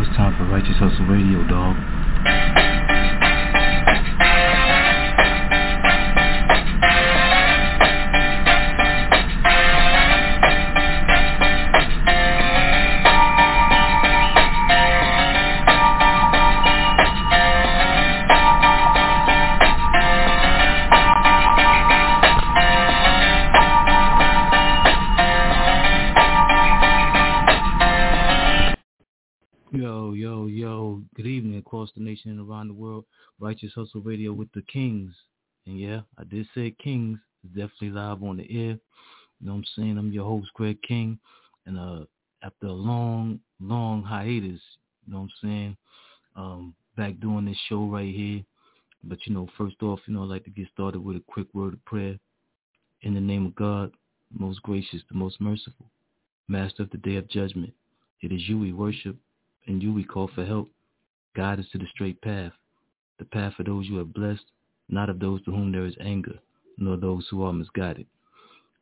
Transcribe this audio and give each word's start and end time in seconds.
It's 0.00 0.16
time 0.16 0.36
for 0.38 0.44
Righteous 0.44 0.76
Hustle 0.76 1.06
Radio, 1.06 1.42
dog. 1.48 2.77
Across 31.78 31.92
the 31.96 32.02
nation 32.02 32.32
and 32.32 32.40
around 32.40 32.66
the 32.66 32.74
world. 32.74 33.04
Righteous 33.38 33.72
Hustle 33.72 34.00
Radio 34.00 34.32
with 34.32 34.50
the 34.52 34.62
Kings. 34.62 35.12
And 35.66 35.78
yeah, 35.78 36.00
I 36.18 36.24
did 36.24 36.46
say 36.52 36.74
Kings. 36.82 37.20
It's 37.44 37.54
definitely 37.54 37.90
live 37.90 38.22
on 38.24 38.38
the 38.38 38.42
air. 38.50 38.72
You 38.72 39.46
know 39.46 39.52
what 39.52 39.58
I'm 39.58 39.64
saying? 39.76 39.96
I'm 39.96 40.10
your 40.10 40.24
host, 40.24 40.48
Greg 40.54 40.82
King. 40.82 41.20
And 41.66 41.78
uh 41.78 42.04
after 42.42 42.66
a 42.66 42.72
long, 42.72 43.38
long 43.60 44.02
hiatus, 44.02 44.60
you 45.06 45.12
know 45.12 45.18
what 45.18 45.22
I'm 45.22 45.30
saying? 45.42 45.76
Um, 46.36 46.74
back 46.96 47.18
doing 47.20 47.44
this 47.44 47.56
show 47.68 47.84
right 47.84 48.12
here. 48.12 48.42
But 49.04 49.18
you 49.26 49.34
know, 49.34 49.48
first 49.56 49.76
off, 49.82 50.00
you 50.06 50.14
know, 50.14 50.22
I'd 50.22 50.30
like 50.30 50.44
to 50.44 50.50
get 50.50 50.68
started 50.72 51.00
with 51.00 51.16
a 51.16 51.22
quick 51.28 51.46
word 51.54 51.74
of 51.74 51.84
prayer. 51.84 52.18
In 53.02 53.14
the 53.14 53.20
name 53.20 53.46
of 53.46 53.54
God, 53.54 53.92
most 54.36 54.62
gracious, 54.62 55.02
the 55.08 55.16
most 55.16 55.40
merciful, 55.40 55.86
master 56.48 56.82
of 56.82 56.90
the 56.90 56.98
day 56.98 57.16
of 57.16 57.28
judgment. 57.28 57.72
It 58.20 58.32
is 58.32 58.48
you 58.48 58.58
we 58.58 58.72
worship 58.72 59.16
and 59.68 59.80
you 59.80 59.92
we 59.92 60.02
call 60.02 60.28
for 60.34 60.44
help. 60.44 60.70
Guide 61.36 61.60
us 61.60 61.66
to 61.72 61.78
the 61.78 61.86
straight 61.92 62.20
path, 62.22 62.52
the 63.18 63.24
path 63.24 63.54
of 63.58 63.66
those 63.66 63.86
you 63.86 63.96
have 63.98 64.12
blessed, 64.12 64.44
not 64.88 65.10
of 65.10 65.20
those 65.20 65.44
to 65.44 65.50
whom 65.50 65.72
there 65.72 65.86
is 65.86 65.94
anger, 66.00 66.38
nor 66.78 66.96
those 66.96 67.26
who 67.30 67.42
are 67.42 67.52
misguided. 67.52 68.06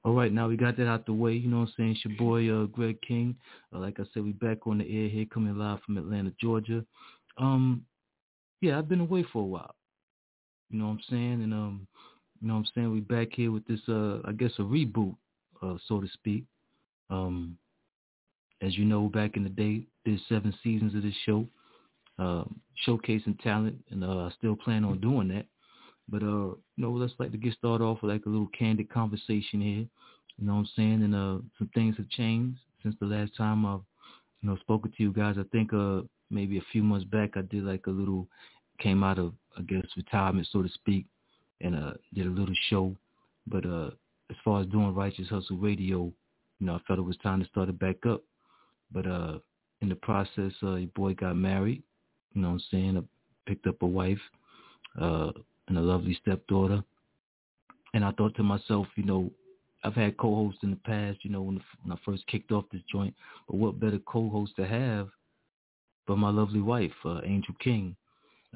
All 0.05 0.14
right, 0.14 0.33
now 0.33 0.47
we 0.47 0.56
got 0.56 0.77
that 0.77 0.86
out 0.86 1.05
the 1.05 1.12
way. 1.12 1.33
You 1.33 1.48
know 1.48 1.61
what 1.61 1.69
I'm 1.69 1.75
saying? 1.77 1.91
It's 1.91 2.05
your 2.05 2.16
boy, 2.16 2.48
uh, 2.48 2.66
Greg 2.66 2.98
King. 3.03 3.34
Uh, 3.75 3.78
like 3.80 3.98
I 3.98 4.05
said, 4.14 4.22
we 4.22 4.33
back 4.33 4.66
on 4.66 4.78
the 4.78 4.84
air 4.84 5.08
here, 5.08 5.27
coming 5.27 5.58
live 5.58 5.80
from 5.84 5.98
Atlanta, 5.98 6.33
Georgia. 6.41 6.84
Um, 7.38 7.84
yeah, 8.60 8.78
I've 8.78 8.88
been 8.88 9.00
away 9.00 9.25
for 9.33 9.42
a 9.42 9.47
while. 9.47 9.75
You 10.70 10.78
know 10.78 10.86
what 10.86 10.92
I'm 10.92 11.00
saying? 11.10 11.42
And 11.42 11.53
um, 11.53 11.88
you 12.41 12.48
know 12.48 12.55
what 12.55 12.60
I'm 12.60 12.66
saying? 12.75 12.92
We 12.92 13.00
back 13.00 13.28
here 13.33 13.50
with 13.50 13.66
this, 13.66 13.81
uh, 13.88 14.19
I 14.25 14.33
guess, 14.33 14.53
a 14.58 14.62
reboot, 14.62 15.16
uh, 15.62 15.75
so 15.88 16.00
to 16.00 16.08
speak. 16.12 16.44
Um, 17.10 17.58
as 18.62 18.77
you 18.77 18.84
know, 18.84 19.08
back 19.08 19.36
in 19.36 19.42
the 19.42 19.50
day, 19.50 19.86
there's 20.05 20.20
seven 20.28 20.55
seasons 20.62 20.94
of 20.94 21.03
this 21.03 21.14
show, 21.25 21.47
uh, 22.19 22.45
showcasing 22.86 23.41
talent, 23.42 23.77
and 23.91 24.05
uh, 24.05 24.27
I 24.27 24.31
still 24.39 24.56
plan 24.56 24.84
on 24.84 25.00
doing 25.00 25.28
that. 25.28 25.47
But 26.09 26.22
uh, 26.22 26.55
you 26.55 26.62
know, 26.77 26.92
let's 26.92 27.14
like 27.19 27.33
to 27.33 27.39
get 27.39 27.55
started 27.55 27.84
off 27.84 28.03
with 28.03 28.12
like 28.12 28.27
a 28.27 28.28
little 28.28 28.48
candid 28.59 28.91
conversation 28.91 29.61
here. 29.61 29.86
You 30.39 30.47
know 30.47 30.55
what 30.55 30.61
I'm 30.61 30.69
saying? 30.77 31.03
And 31.03 31.14
uh, 31.14 31.39
some 31.59 31.70
things 31.75 31.97
have 31.97 32.09
changed 32.11 32.59
since 32.83 32.94
the 33.00 33.06
last 33.06 33.37
time 33.37 33.64
I've, 33.67 33.81
you 34.41 34.48
know, 34.48 34.56
spoken 34.59 34.92
to 34.92 35.03
you 35.03 35.12
guys. 35.12 35.37
I 35.39 35.44
think 35.50 35.72
uh, 35.72 36.03
maybe 36.31 36.59
a 36.59 36.64
few 36.72 36.83
months 36.83 37.06
back 37.06 37.37
I 37.37 37.42
did 37.42 37.64
like 37.64 37.87
a 37.87 37.91
little, 37.91 38.28
came 38.78 39.03
out 39.03 39.19
of 39.19 39.33
I 39.59 39.62
guess 39.62 39.84
retirement 39.97 40.47
so 40.53 40.62
to 40.62 40.69
speak, 40.69 41.06
and 41.61 41.75
uh, 41.75 41.92
did 42.14 42.27
a 42.27 42.31
little 42.31 42.55
show. 42.69 42.94
But 43.47 43.64
uh, 43.64 43.91
as 44.31 44.37
far 44.44 44.61
as 44.61 44.67
doing 44.69 44.94
Righteous 44.94 45.28
Hustle 45.28 45.56
Radio, 45.56 46.12
you 46.59 46.67
know, 46.67 46.75
I 46.75 46.81
felt 46.87 46.98
it 46.98 47.03
was 47.03 47.17
time 47.19 47.42
to 47.42 47.48
start 47.48 47.69
it 47.69 47.78
back 47.78 48.05
up. 48.06 48.22
But 48.92 49.06
uh, 49.06 49.39
in 49.81 49.89
the 49.89 49.97
process, 49.97 50.53
uh, 50.62 50.77
your 50.77 50.89
boy 50.94 51.14
got 51.14 51.37
married. 51.37 51.83
You 52.34 52.42
know 52.42 52.48
what 52.48 52.55
I'm 52.55 52.62
saying? 52.70 52.98
I 52.98 53.48
picked 53.48 53.66
up 53.66 53.82
a 53.82 53.86
wife 53.86 54.19
uh, 55.00 55.32
and 55.69 55.78
a 55.78 55.80
lovely 55.80 56.19
stepdaughter. 56.20 56.82
And 57.94 58.05
I 58.05 58.12
thought 58.12 58.34
to 58.37 58.42
myself, 58.42 58.87
you 58.97 59.04
know, 59.04 59.31
I've 59.84 59.94
had 59.94 60.16
co-hosts 60.19 60.60
in 60.62 60.70
the 60.70 60.76
past, 60.76 61.19
you 61.22 61.31
know, 61.31 61.42
when, 61.42 61.60
when 61.82 61.92
I 61.92 61.97
first 62.04 62.26
kicked 62.26 62.53
off 62.53 62.64
this 62.72 62.82
joint. 62.91 63.14
But 63.48 63.56
what 63.56 63.81
better 63.81 63.98
co-host 64.06 64.56
to 64.56 64.66
have 64.66 65.09
but 66.06 66.19
my 66.19 66.31
lovely 66.31 66.60
wife, 66.60 66.92
uh, 67.04 67.20
Angel 67.25 67.54
King, 67.60 67.97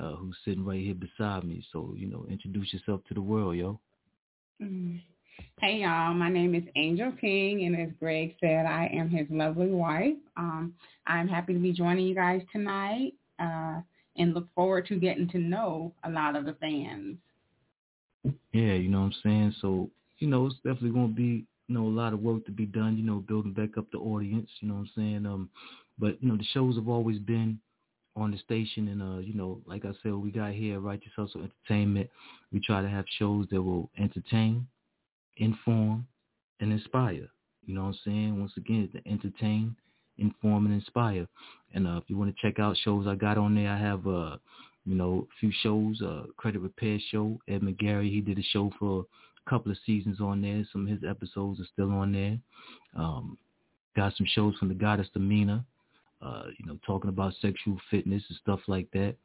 uh, 0.01 0.15
who's 0.15 0.37
sitting 0.45 0.65
right 0.65 0.83
here 0.83 0.95
beside 0.95 1.45
me. 1.45 1.65
So, 1.73 1.95
you 1.97 2.07
know, 2.07 2.25
introduce 2.31 2.73
yourself 2.73 3.01
to 3.09 3.15
the 3.15 3.21
world, 3.21 3.57
yo. 3.57 3.81
Mm. 4.63 5.01
Hey 5.59 5.79
y'all, 5.79 6.15
my 6.15 6.29
name 6.29 6.55
is 6.55 6.63
Angel 6.77 7.13
King, 7.21 7.65
and 7.65 7.75
as 7.75 7.89
Greg 7.99 8.35
said, 8.41 8.67
I 8.67 8.91
am 8.93 9.09
his 9.09 9.27
lovely 9.31 9.69
wife. 9.69 10.17
Um, 10.37 10.75
I'm 11.07 11.29
happy 11.29 11.55
to 11.55 11.59
be 11.59 11.73
joining 11.73 12.07
you 12.07 12.15
guys 12.15 12.43
tonight, 12.53 13.15
uh, 13.41 13.81
and 14.17 14.35
look 14.35 14.47
forward 14.55 14.87
to 14.87 14.97
getting 14.97 15.29
to 15.29 15.39
know 15.39 15.93
a 16.05 16.11
lot 16.11 16.37
of 16.37 16.45
the 16.45 16.55
fans. 16.55 17.17
Yeah, 18.53 18.75
you 18.75 18.89
know 18.89 19.01
what 19.01 19.07
I'm 19.07 19.15
saying. 19.23 19.55
So, 19.61 19.91
you 20.19 20.29
know, 20.29 20.47
it's 20.47 20.57
definitely 20.57 20.91
going 20.91 21.09
to 21.09 21.15
be, 21.15 21.47
you 21.69 21.75
know, 21.75 21.87
a 21.87 21.89
lot 21.89 22.13
of 22.13 22.21
work 22.21 22.45
to 22.47 22.53
be 22.53 22.67
done. 22.67 22.99
You 22.99 23.05
know, 23.05 23.17
building 23.17 23.53
back 23.53 23.79
up 23.79 23.91
the 23.93 23.99
audience. 23.99 24.51
You 24.61 24.69
know 24.69 24.75
what 24.75 24.81
I'm 24.81 24.91
saying. 24.97 25.27
Um, 25.27 25.49
but 25.99 26.23
you 26.23 26.29
know, 26.29 26.37
the 26.37 26.45
shows 26.53 26.77
have 26.77 26.89
always 26.89 27.19
been 27.19 27.59
on 28.17 28.33
the 28.33 28.39
station, 28.39 28.89
and 28.89 29.01
uh, 29.01 29.21
you 29.21 29.35
know, 29.35 29.61
like 29.67 29.85
I 29.85 29.93
said, 30.03 30.13
we 30.15 30.31
got 30.31 30.53
here 30.53 30.81
Righteous 30.81 31.13
Hustle 31.17 31.43
Entertainment. 31.43 32.11
We 32.53 32.61
try 32.61 32.83
to 32.83 32.89
have 32.89 33.05
shows 33.19 33.47
that 33.51 33.63
will 33.63 33.91
entertain 33.99 34.67
inform, 35.41 36.07
and 36.61 36.73
inspire. 36.73 37.29
You 37.65 37.75
know 37.75 37.83
what 37.83 37.89
I'm 37.89 37.99
saying? 38.05 38.41
Once 38.41 38.53
again, 38.57 38.89
to 38.93 39.11
entertain, 39.11 39.75
inform, 40.21 40.67
and 40.67 40.75
inspire. 40.75 41.27
And 41.75 41.87
uh, 41.87 41.97
if 41.97 42.05
you 42.09 42.17
want 42.17 42.35
to 42.35 42.43
check 42.43 42.59
out 42.59 42.77
shows 42.85 43.07
I 43.07 43.15
got 43.15 43.39
on 43.39 43.55
there, 43.55 43.71
I 43.71 43.79
have, 43.79 44.07
uh, 44.07 44.37
you 44.85 44.95
know, 44.95 45.27
a 45.31 45.35
few 45.41 45.53
shows. 45.63 46.01
Uh, 46.01 46.25
Credit 46.37 46.61
Repair 46.61 46.99
Show, 47.11 47.39
Ed 47.49 47.63
McGarry, 47.63 48.11
he 48.11 48.21
did 48.21 48.39
a 48.39 48.43
show 48.43 48.73
for 48.79 49.07
a 49.47 49.51
couple 49.51 49.73
of 49.73 49.79
seasons 49.87 50.21
on 50.21 50.43
there. 50.43 50.65
Some 50.73 50.87
of 50.87 50.89
his 50.89 51.09
episodes 51.09 51.61
are 51.61 51.69
still 51.73 51.91
on 51.91 52.13
there. 52.13 52.39
Um, 52.97 53.39
got 53.97 54.17
some 54.17 54.27
shows 54.27 54.57
from 54.57 54.69
the 54.69 54.75
Goddess 54.75 55.09
Demeanor, 55.13 55.65
uh, 56.23 56.45
you 56.59 56.67
know, 56.67 56.79
talking 56.87 57.09
about 57.09 57.35
sexual 57.41 57.79
fitness 57.91 58.23
and 58.29 58.39
stuff 58.43 58.61
like 58.67 58.91
that. 58.93 59.17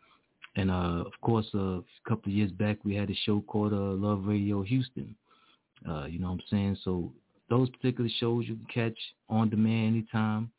And 0.55 0.71
uh, 0.71 1.03
of 1.05 1.13
course, 1.21 1.47
uh, 1.53 1.79
a 1.79 1.83
couple 2.07 2.31
of 2.31 2.37
years 2.37 2.51
back, 2.51 2.77
we 2.83 2.95
had 2.95 3.09
a 3.09 3.15
show 3.25 3.41
called 3.41 3.73
uh, 3.73 3.75
Love 3.75 4.23
Radio 4.25 4.61
Houston. 4.61 5.15
Uh, 5.87 6.05
you 6.05 6.19
know 6.19 6.27
what 6.27 6.33
I'm 6.35 6.43
saying? 6.49 6.77
So 6.83 7.11
those 7.49 7.69
particular 7.69 8.09
shows 8.19 8.45
you 8.47 8.55
can 8.55 8.91
catch 8.91 8.97
on 9.29 9.49
demand 9.49 9.95
anytime. 9.95 10.51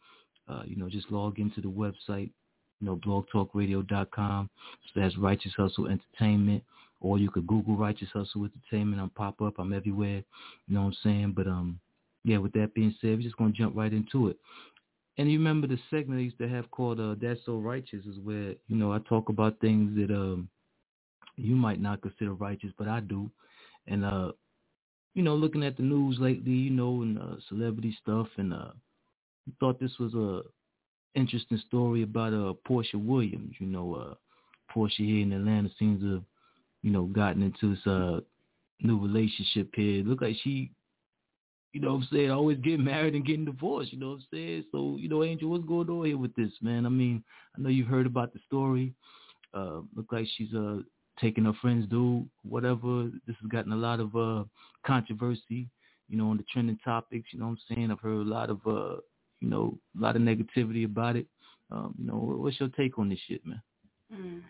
Uh, 0.49 0.63
you 0.65 0.77
know, 0.77 0.89
just 0.89 1.11
log 1.11 1.39
into 1.39 1.61
the 1.61 1.69
website, 1.69 2.31
you 2.81 2.87
know, 2.87 2.97
blogtalkradio.com 2.97 4.51
slash 4.93 5.13
Righteous 5.19 5.53
Hustle 5.57 5.89
Entertainment, 5.89 6.63
or 7.01 7.19
you 7.19 7.31
could 7.31 7.47
Google 7.47 7.77
Righteous 7.77 8.09
Hustle 8.13 8.45
Entertainment. 8.45 9.01
I'm 9.01 9.11
pop 9.11 9.41
up. 9.43 9.55
I'm 9.59 9.73
everywhere. 9.73 10.23
You 10.69 10.75
know 10.75 10.83
what 10.83 10.87
I'm 10.89 10.97
saying? 11.03 11.33
But 11.37 11.47
um, 11.47 11.81
yeah. 12.25 12.39
With 12.39 12.53
that 12.53 12.75
being 12.75 12.95
said, 13.01 13.11
we're 13.11 13.23
just 13.23 13.37
gonna 13.37 13.53
jump 13.53 13.77
right 13.77 13.93
into 13.93 14.29
it. 14.29 14.37
And 15.19 15.31
you 15.31 15.39
remember 15.39 15.67
the 15.67 15.79
segment 15.91 16.21
I 16.21 16.25
used 16.25 16.39
to 16.39 16.49
have 16.49 16.71
called 16.71 17.01
uh, 17.01 17.15
"That's 17.21 17.41
So 17.47 17.57
Righteous" 17.57 18.05
is 18.05 18.19
where 18.23 18.55
you 18.69 18.77
know 18.77 18.93
I 18.93 18.99
talk 19.09 19.29
about 19.29 19.61
things 19.61 19.97
that 19.97 20.15
um 20.15 20.49
you 21.37 21.55
might 21.55 21.81
not 21.81 22.03
consider 22.03 22.35
righteous, 22.35 22.71
but 22.79 22.89
I 22.89 23.01
do. 23.01 23.31
And 23.87 24.05
uh, 24.05 24.33
you 25.15 25.23
know, 25.23 25.35
looking 25.35 25.65
at 25.65 25.77
the 25.77 25.83
news 25.83 26.19
lately, 26.19 26.53
you 26.53 26.71
know, 26.71 27.03
and 27.03 27.19
uh, 27.19 27.37
celebrity 27.49 27.97
stuff, 28.03 28.27
and 28.37 28.53
uh, 28.53 28.73
thought 29.61 29.81
this 29.81 29.99
was 29.99 30.15
a 30.15 30.43
interesting 31.15 31.61
story 31.67 32.03
about 32.03 32.33
uh 32.33 32.53
Porsha 32.69 32.95
Williams. 32.95 33.55
You 33.59 33.67
know, 33.67 33.95
uh, 33.95 34.15
Porsha 34.75 34.99
here 34.99 35.23
in 35.23 35.33
Atlanta 35.33 35.71
seems 35.79 36.03
to, 36.03 36.15
have, 36.15 36.23
you 36.83 36.91
know, 36.91 37.05
gotten 37.05 37.43
into 37.43 37.75
this 37.75 37.87
uh 37.87 38.21
new 38.81 39.01
relationship 39.01 39.71
here. 39.75 40.05
Look 40.05 40.21
like 40.21 40.37
she, 40.43 40.71
you 41.73 41.81
know, 41.81 41.95
what 41.95 42.03
I'm 42.03 42.09
saying, 42.13 42.31
always 42.31 42.59
getting 42.59 42.85
married 42.85 43.15
and 43.15 43.25
getting 43.25 43.45
divorced. 43.45 43.93
You 43.93 43.99
know 43.99 44.11
what 44.11 44.17
I'm 44.17 44.27
saying? 44.33 44.65
So, 44.73 44.97
you 44.99 45.09
know, 45.09 45.25
Angel, 45.25 45.49
what's 45.49 45.65
going 45.65 45.89
on 45.89 46.07
here 46.07 46.19
with 46.19 46.35
this, 46.35 46.53
man? 46.61 46.87
I 46.87 46.91
mean, 46.91 47.25
I 47.57 47.61
know 47.61 47.71
you've 47.71 47.89
heard 47.89 48.07
about 48.07 48.33
the 48.33 48.41
story. 48.47 48.93
Uh, 49.55 49.81
look 49.95 50.13
like 50.13 50.27
she's 50.37 50.53
uh 50.55 50.79
taking 51.19 51.47
her 51.47 51.55
friends 51.63 51.87
do 51.89 52.27
whatever. 52.43 53.11
This 53.27 53.37
has 53.41 53.51
gotten 53.51 53.73
a 53.73 53.77
lot 53.77 54.01
of 54.01 54.15
uh 54.15 54.45
controversy, 54.85 55.69
you 56.09 56.19
know, 56.19 56.31
on 56.31 56.37
the 56.37 56.45
trending 56.53 56.79
topics. 56.85 57.31
You 57.33 57.41
know 57.41 57.47
what 57.47 57.53
I'm 57.71 57.77
saying? 57.77 57.91
I've 57.91 58.01
heard 58.01 58.27
a 58.27 58.31
lot 58.31 58.51
of 58.51 58.61
uh, 58.67 58.97
you 59.47 59.51
know, 59.53 59.79
a 59.97 60.03
lot 60.03 60.17
of 60.17 60.23
negativity 60.23 60.85
about 60.85 61.15
it. 61.15 61.27
Um, 61.71 61.95
you 61.99 62.07
know, 62.07 62.15
what's 62.15 62.59
your 62.59 62.69
take 62.71 62.99
on 62.99 63.09
this 63.09 63.19
shit, 63.29 63.47
man? 63.47 63.63
Mm. 64.13 64.43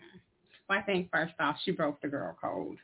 Well, 0.67 0.79
I 0.79 0.81
think 0.81 1.09
first 1.11 1.33
off, 1.39 1.55
she 1.63 1.71
broke 1.71 2.01
the 2.01 2.07
girl 2.07 2.35
code. 2.41 2.77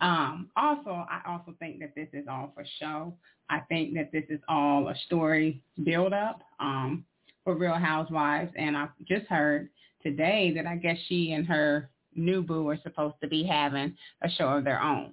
Um, 0.00 0.48
also, 0.56 0.90
I 0.90 1.20
also 1.26 1.54
think 1.58 1.80
that 1.80 1.94
this 1.96 2.08
is 2.12 2.26
all 2.30 2.52
for 2.54 2.64
show. 2.78 3.14
I 3.50 3.60
think 3.68 3.94
that 3.94 4.12
this 4.12 4.24
is 4.28 4.40
all 4.48 4.88
a 4.88 4.94
story 5.06 5.60
build 5.82 6.12
up 6.12 6.40
um, 6.60 7.04
for 7.42 7.56
Real 7.56 7.74
Housewives. 7.74 8.52
And 8.56 8.76
I 8.76 8.88
just 9.08 9.26
heard 9.26 9.68
today 10.02 10.52
that 10.54 10.66
I 10.66 10.76
guess 10.76 10.96
she 11.08 11.32
and 11.32 11.46
her 11.46 11.90
new 12.14 12.42
boo 12.42 12.68
are 12.68 12.78
supposed 12.82 13.16
to 13.22 13.28
be 13.28 13.44
having 13.44 13.96
a 14.22 14.30
show 14.30 14.48
of 14.48 14.64
their 14.64 14.82
own. 14.82 15.12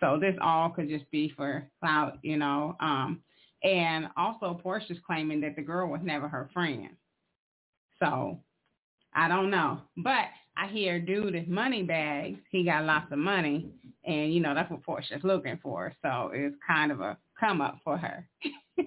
So 0.00 0.18
this 0.20 0.34
all 0.42 0.70
could 0.70 0.88
just 0.88 1.08
be 1.12 1.32
for 1.36 1.68
clout, 1.80 2.18
you 2.22 2.36
know. 2.36 2.76
Um, 2.80 3.20
and 3.64 4.08
also 4.16 4.60
Porsha's 4.62 4.98
claiming 5.06 5.40
that 5.40 5.56
the 5.56 5.62
girl 5.62 5.88
was 5.88 6.00
never 6.04 6.28
her 6.28 6.50
friend. 6.52 6.90
So 7.98 8.38
I 9.14 9.26
don't 9.26 9.50
know. 9.50 9.80
But 9.96 10.26
I 10.56 10.68
hear 10.68 11.00
dude 11.00 11.34
is 11.34 11.48
money 11.48 11.82
bags. 11.82 12.38
He 12.50 12.64
got 12.64 12.84
lots 12.84 13.10
of 13.10 13.18
money. 13.18 13.70
And, 14.04 14.32
you 14.34 14.40
know, 14.40 14.54
that's 14.54 14.70
what 14.70 14.84
Porsha's 14.84 15.24
looking 15.24 15.58
for. 15.62 15.92
So 16.02 16.30
it's 16.34 16.54
kind 16.66 16.92
of 16.92 17.00
a 17.00 17.16
come 17.40 17.62
up 17.62 17.78
for 17.82 17.96
her. 17.96 18.28
yeah, 18.76 18.84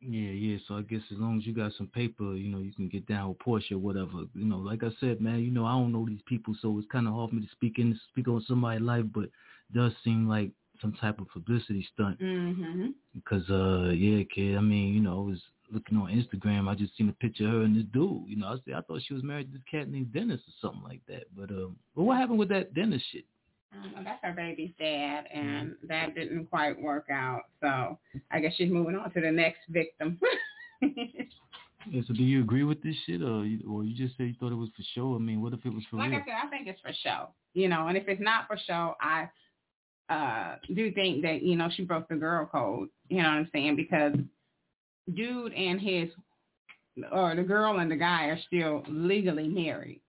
yeah. 0.00 0.56
So 0.66 0.76
I 0.76 0.82
guess 0.82 1.02
as 1.12 1.18
long 1.18 1.38
as 1.38 1.46
you 1.46 1.54
got 1.54 1.72
some 1.76 1.88
paper, 1.88 2.34
you 2.34 2.50
know, 2.50 2.60
you 2.60 2.72
can 2.72 2.88
get 2.88 3.06
down 3.06 3.28
with 3.28 3.38
Porsha 3.38 3.72
or 3.72 3.78
whatever. 3.78 4.24
You 4.34 4.46
know, 4.46 4.58
like 4.58 4.82
I 4.82 4.90
said, 4.98 5.20
man, 5.20 5.40
you 5.40 5.50
know, 5.50 5.66
I 5.66 5.72
don't 5.72 5.92
know 5.92 6.06
these 6.08 6.22
people, 6.26 6.54
so 6.62 6.78
it's 6.78 6.90
kind 6.90 7.06
of 7.06 7.12
hard 7.12 7.30
for 7.30 7.36
me 7.36 7.42
to 7.42 7.52
speak 7.52 7.78
in, 7.78 7.98
speak 8.10 8.28
on 8.28 8.42
somebody's 8.48 8.82
life, 8.82 9.04
but 9.14 9.28
does 9.74 9.92
seem 10.02 10.26
like 10.26 10.50
some 10.80 10.92
type 10.94 11.20
of 11.20 11.28
publicity 11.28 11.86
stunt. 11.94 12.20
Mm-hmm. 12.20 12.88
Because, 13.14 13.48
uh, 13.50 13.90
yeah, 13.90 14.24
kid, 14.34 14.56
I 14.56 14.60
mean, 14.60 14.94
you 14.94 15.00
know, 15.00 15.22
I 15.22 15.30
was 15.30 15.40
looking 15.72 15.98
on 15.98 16.08
Instagram, 16.10 16.68
I 16.68 16.74
just 16.74 16.96
seen 16.96 17.08
a 17.08 17.12
picture 17.12 17.46
of 17.46 17.52
her 17.52 17.62
and 17.62 17.76
this 17.76 17.84
dude. 17.92 18.24
You 18.26 18.36
know, 18.36 18.48
I, 18.48 18.50
was, 18.52 18.60
I 18.74 18.80
thought 18.80 19.02
she 19.06 19.14
was 19.14 19.22
married 19.22 19.52
to 19.52 19.58
this 19.58 19.66
cat 19.70 19.88
named 19.88 20.12
Dennis 20.12 20.40
or 20.40 20.54
something 20.60 20.82
like 20.82 21.00
that. 21.08 21.24
But 21.36 21.50
um, 21.50 21.76
but 21.94 22.04
what 22.04 22.18
happened 22.18 22.38
with 22.38 22.48
that 22.50 22.74
Dennis 22.74 23.02
shit? 23.12 23.24
Um, 23.72 24.04
that's 24.04 24.22
her 24.24 24.32
baby's 24.32 24.72
dad, 24.78 25.24
and 25.32 25.70
mm-hmm. 25.70 25.86
that 25.88 26.14
didn't 26.14 26.46
quite 26.46 26.80
work 26.80 27.06
out. 27.10 27.42
So 27.60 27.98
I 28.30 28.40
guess 28.40 28.52
she's 28.56 28.70
moving 28.70 28.96
on 28.96 29.12
to 29.12 29.20
the 29.20 29.30
next 29.30 29.60
victim. 29.68 30.18
yeah, 30.82 32.02
so 32.06 32.14
do 32.14 32.22
you 32.22 32.40
agree 32.40 32.64
with 32.64 32.82
this 32.82 32.96
shit, 33.06 33.22
or 33.22 33.44
you, 33.44 33.60
or 33.70 33.84
you 33.84 33.96
just 33.96 34.18
say 34.18 34.24
you 34.24 34.34
thought 34.40 34.52
it 34.52 34.56
was 34.56 34.70
for 34.76 34.82
show? 34.94 35.14
I 35.14 35.18
mean, 35.18 35.40
what 35.40 35.52
if 35.52 35.64
it 35.64 35.72
was 35.72 35.84
for 35.88 35.98
like 35.98 36.10
real? 36.10 36.18
Like 36.18 36.28
I 36.28 36.30
said, 36.30 36.46
I 36.46 36.50
think 36.50 36.66
it's 36.66 36.80
for 36.80 36.92
show. 37.04 37.28
You 37.54 37.68
know, 37.68 37.86
and 37.86 37.96
if 37.96 38.08
it's 38.08 38.20
not 38.20 38.46
for 38.48 38.56
show, 38.66 38.96
I 39.00 39.28
uh 40.10 40.56
do 40.74 40.92
think 40.92 41.22
that 41.22 41.42
you 41.42 41.56
know 41.56 41.68
she 41.74 41.84
broke 41.84 42.08
the 42.08 42.16
girl 42.16 42.46
code. 42.46 42.88
You 43.08 43.18
know 43.22 43.28
what 43.28 43.38
I'm 43.38 43.50
saying? 43.52 43.76
Because 43.76 44.14
dude 45.14 45.52
and 45.52 45.80
his 45.80 46.08
or 47.12 47.34
the 47.34 47.42
girl 47.42 47.78
and 47.78 47.90
the 47.90 47.96
guy 47.96 48.26
are 48.26 48.38
still 48.46 48.82
legally 48.88 49.48
married. 49.48 50.00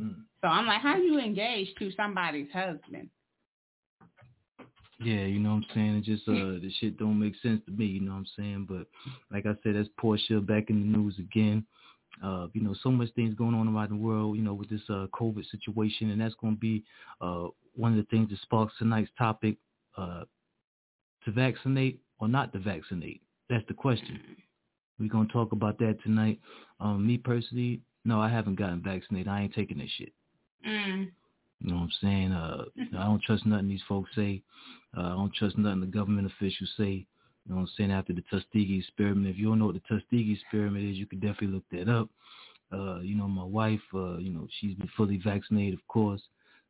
Mm. 0.00 0.22
So 0.42 0.48
I'm 0.48 0.66
like, 0.66 0.80
how 0.80 0.96
you 0.96 1.18
engage 1.18 1.74
to 1.78 1.90
somebody's 1.96 2.50
husband? 2.52 3.08
Yeah, 5.00 5.24
you 5.24 5.38
know 5.38 5.50
what 5.50 5.56
I'm 5.56 5.66
saying? 5.74 5.96
It 5.96 6.04
just 6.04 6.28
uh 6.28 6.32
the 6.60 6.70
shit 6.80 6.98
don't 6.98 7.18
make 7.18 7.34
sense 7.42 7.62
to 7.66 7.72
me, 7.72 7.86
you 7.86 8.00
know 8.00 8.12
what 8.12 8.18
I'm 8.18 8.26
saying? 8.36 8.66
But 8.68 8.86
like 9.32 9.46
I 9.46 9.54
said, 9.62 9.76
that's 9.76 9.88
Porsha 10.00 10.44
back 10.44 10.70
in 10.70 10.80
the 10.80 10.98
news 10.98 11.18
again. 11.18 11.64
Uh, 12.22 12.48
you 12.52 12.60
know, 12.60 12.74
so 12.82 12.90
much 12.90 13.08
things 13.14 13.34
going 13.34 13.54
on 13.54 13.68
around 13.68 13.90
the 13.90 13.96
world, 13.96 14.36
you 14.36 14.42
know, 14.42 14.54
with 14.54 14.68
this 14.70 14.82
uh 14.88 15.06
COVID 15.12 15.48
situation 15.50 16.10
and 16.10 16.20
that's 16.20 16.34
gonna 16.40 16.56
be 16.56 16.84
uh 17.20 17.46
one 17.74 17.92
of 17.92 17.98
the 17.98 18.10
things 18.10 18.28
that 18.30 18.40
sparks 18.42 18.74
tonight's 18.78 19.10
topic, 19.16 19.56
uh 19.96 20.24
to 21.24 21.30
vaccinate 21.32 22.00
or 22.18 22.28
not 22.28 22.52
to 22.52 22.58
vaccinate. 22.58 23.20
That's 23.48 23.66
the 23.68 23.74
question. 23.74 24.20
We're 24.98 25.08
gonna 25.08 25.28
talk 25.28 25.52
about 25.52 25.78
that 25.78 25.98
tonight. 26.02 26.40
Um, 26.80 27.06
me 27.06 27.18
personally, 27.18 27.80
no, 28.04 28.20
I 28.20 28.28
haven't 28.28 28.56
gotten 28.56 28.82
vaccinated. 28.82 29.28
I 29.28 29.42
ain't 29.42 29.54
taking 29.54 29.78
this 29.78 29.90
shit. 29.96 30.12
Mm. 30.66 31.10
You 31.60 31.70
know 31.70 31.76
what 31.76 31.82
I'm 31.82 31.92
saying? 32.00 32.32
Uh, 32.32 32.64
I 32.98 33.04
don't 33.04 33.22
trust 33.22 33.46
nothing 33.46 33.68
these 33.68 33.82
folks 33.88 34.10
say. 34.14 34.42
Uh, 34.96 35.02
I 35.02 35.08
don't 35.10 35.34
trust 35.34 35.58
nothing 35.58 35.80
the 35.80 35.86
government 35.86 36.26
officials 36.26 36.70
say. 36.76 37.06
You 37.48 37.54
know 37.54 37.60
what 37.62 37.68
I'm 37.68 37.74
saying? 37.76 37.92
After 37.92 38.12
the 38.12 38.22
Tuskegee 38.30 38.78
experiment, 38.78 39.26
if 39.26 39.38
you 39.38 39.46
don't 39.46 39.58
know 39.58 39.66
what 39.66 39.74
the 39.74 39.82
Tuskegee 39.88 40.34
experiment 40.34 40.84
is, 40.84 40.96
you 40.96 41.06
can 41.06 41.18
definitely 41.18 41.48
look 41.48 41.64
that 41.72 41.88
up. 41.88 42.08
Uh, 42.70 43.00
you 43.00 43.16
know, 43.16 43.26
my 43.26 43.44
wife, 43.44 43.80
uh, 43.94 44.18
you 44.18 44.30
know, 44.30 44.46
she's 44.60 44.74
been 44.74 44.90
fully 44.96 45.16
vaccinated, 45.16 45.74
of 45.74 45.86
course. 45.88 46.20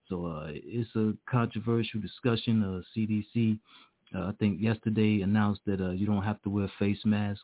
So 0.09 0.27
uh, 0.27 0.47
it's 0.51 0.95
a 0.95 1.15
controversial 1.29 2.01
discussion. 2.01 2.63
Uh, 2.63 2.81
CDC 2.97 3.59
uh, 4.15 4.21
I 4.21 4.33
think 4.39 4.61
yesterday 4.61 5.21
announced 5.23 5.61
that 5.67 5.81
uh, 5.81 5.91
you 5.91 6.07
don't 6.07 6.23
have 6.23 6.41
to 6.43 6.51
wear 6.51 6.71
face 6.79 7.01
mask 7.05 7.43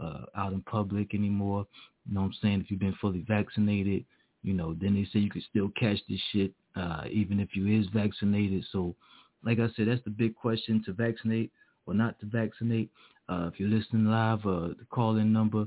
uh, 0.00 0.24
out 0.36 0.52
in 0.52 0.60
public 0.62 1.14
anymore. 1.14 1.66
You 2.06 2.14
know 2.14 2.22
what 2.22 2.26
I'm 2.26 2.34
saying? 2.42 2.60
If 2.60 2.70
you've 2.70 2.80
been 2.80 2.96
fully 3.00 3.24
vaccinated, 3.26 4.04
you 4.42 4.52
know, 4.52 4.74
then 4.80 4.94
they 4.94 5.04
say 5.04 5.20
you 5.20 5.30
can 5.30 5.44
still 5.48 5.70
catch 5.70 5.98
this 6.08 6.20
shit 6.32 6.52
uh, 6.76 7.04
even 7.10 7.40
if 7.40 7.54
you 7.54 7.66
is 7.80 7.86
vaccinated. 7.94 8.64
So, 8.72 8.94
like 9.44 9.58
I 9.58 9.68
said, 9.76 9.88
that's 9.88 10.04
the 10.04 10.10
big 10.10 10.34
question 10.34 10.82
to 10.84 10.92
vaccinate 10.92 11.50
or 11.86 11.94
not 11.94 12.20
to 12.20 12.26
vaccinate. 12.26 12.90
Uh, 13.28 13.50
if 13.52 13.58
you're 13.58 13.68
listening 13.68 14.06
live, 14.06 14.46
uh, 14.46 14.68
the 14.68 14.86
call-in 14.90 15.32
number, 15.32 15.64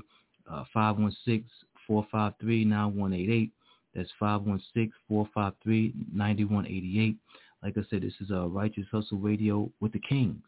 uh, 0.50 0.64
516-453-9188. 0.74 3.50
That's 3.94 4.10
516-453-9188. 4.20 7.16
Like 7.62 7.78
I 7.78 7.82
said, 7.88 8.02
this 8.02 8.12
is 8.20 8.30
a 8.30 8.46
Righteous 8.46 8.86
Hustle 8.92 9.18
Radio 9.18 9.70
with 9.80 9.92
the 9.92 10.00
Kings. 10.00 10.44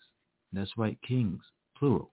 That's 0.52 0.76
right, 0.76 0.98
Kings, 1.06 1.40
plural. 1.76 2.10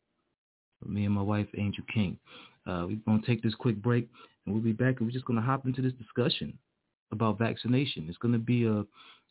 Me 0.86 1.06
and 1.06 1.14
my 1.14 1.22
wife, 1.22 1.48
Angel 1.58 1.84
King. 1.94 2.18
Uh, 2.66 2.86
we're 2.88 2.98
going 3.06 3.22
to 3.22 3.28
take 3.28 3.44
this 3.44 3.56
quick 3.56 3.82
break, 3.82 4.08
and 4.46 4.54
we'll 4.54 4.64
be 4.64 4.72
back, 4.72 5.00
and 5.00 5.08
we're 5.08 5.12
just 5.12 5.26
going 5.26 5.40
to 5.40 5.46
hop 5.46 5.66
into 5.66 5.82
this 5.82 5.94
discussion 5.94 6.58
about 7.12 7.38
vaccination. 7.38 8.08
It's 8.10 8.18
going 8.18 8.34
to 8.34 8.40
be 8.40 8.66
a, 8.66 8.86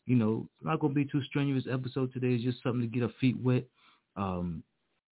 you 0.05 0.15
know, 0.15 0.47
not 0.61 0.79
going 0.79 0.93
to 0.93 0.95
be 0.95 1.05
too 1.05 1.23
strenuous 1.23 1.65
episode 1.71 2.13
today. 2.13 2.35
It's 2.35 2.43
just 2.43 2.63
something 2.63 2.81
to 2.81 2.87
get 2.87 3.03
our 3.03 3.11
feet 3.19 3.37
wet. 3.41 3.63
Um, 4.15 4.63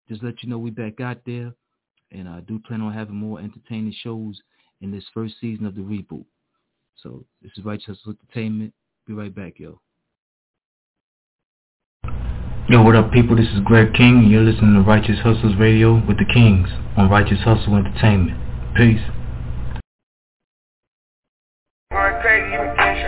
just 0.09 0.23
let 0.23 0.43
you 0.43 0.49
know 0.49 0.57
we 0.57 0.69
back 0.69 1.01
out 1.01 1.17
there, 1.25 1.53
and 2.11 2.29
I 2.29 2.41
do 2.41 2.59
plan 2.59 2.81
on 2.81 2.93
having 2.93 3.15
more 3.15 3.39
entertaining 3.39 3.93
shows 4.01 4.39
in 4.81 4.91
this 4.91 5.05
first 5.13 5.35
season 5.41 5.65
of 5.65 5.75
the 5.75 5.81
reboot. 5.81 6.25
So 6.95 7.25
this 7.41 7.51
is 7.57 7.65
Righteous 7.65 7.97
Entertainment. 8.07 8.73
Be 9.07 9.13
right 9.13 9.33
back, 9.33 9.59
yo. 9.59 9.79
Yo, 12.67 12.81
what 12.81 12.95
up 12.95 13.11
people? 13.11 13.35
This 13.35 13.47
is 13.49 13.59
Greg 13.63 13.93
King 13.93 14.17
and 14.25 14.31
you're 14.31 14.41
listening 14.41 14.73
to 14.73 14.81
Righteous 14.81 15.19
Hustles 15.19 15.55
Radio 15.59 16.03
with 16.07 16.17
the 16.17 16.25
Kings 16.25 16.67
on 16.97 17.09
Righteous 17.11 17.37
Hustle 17.43 17.75
Entertainment. 17.75 18.39
Peace. 18.75 19.01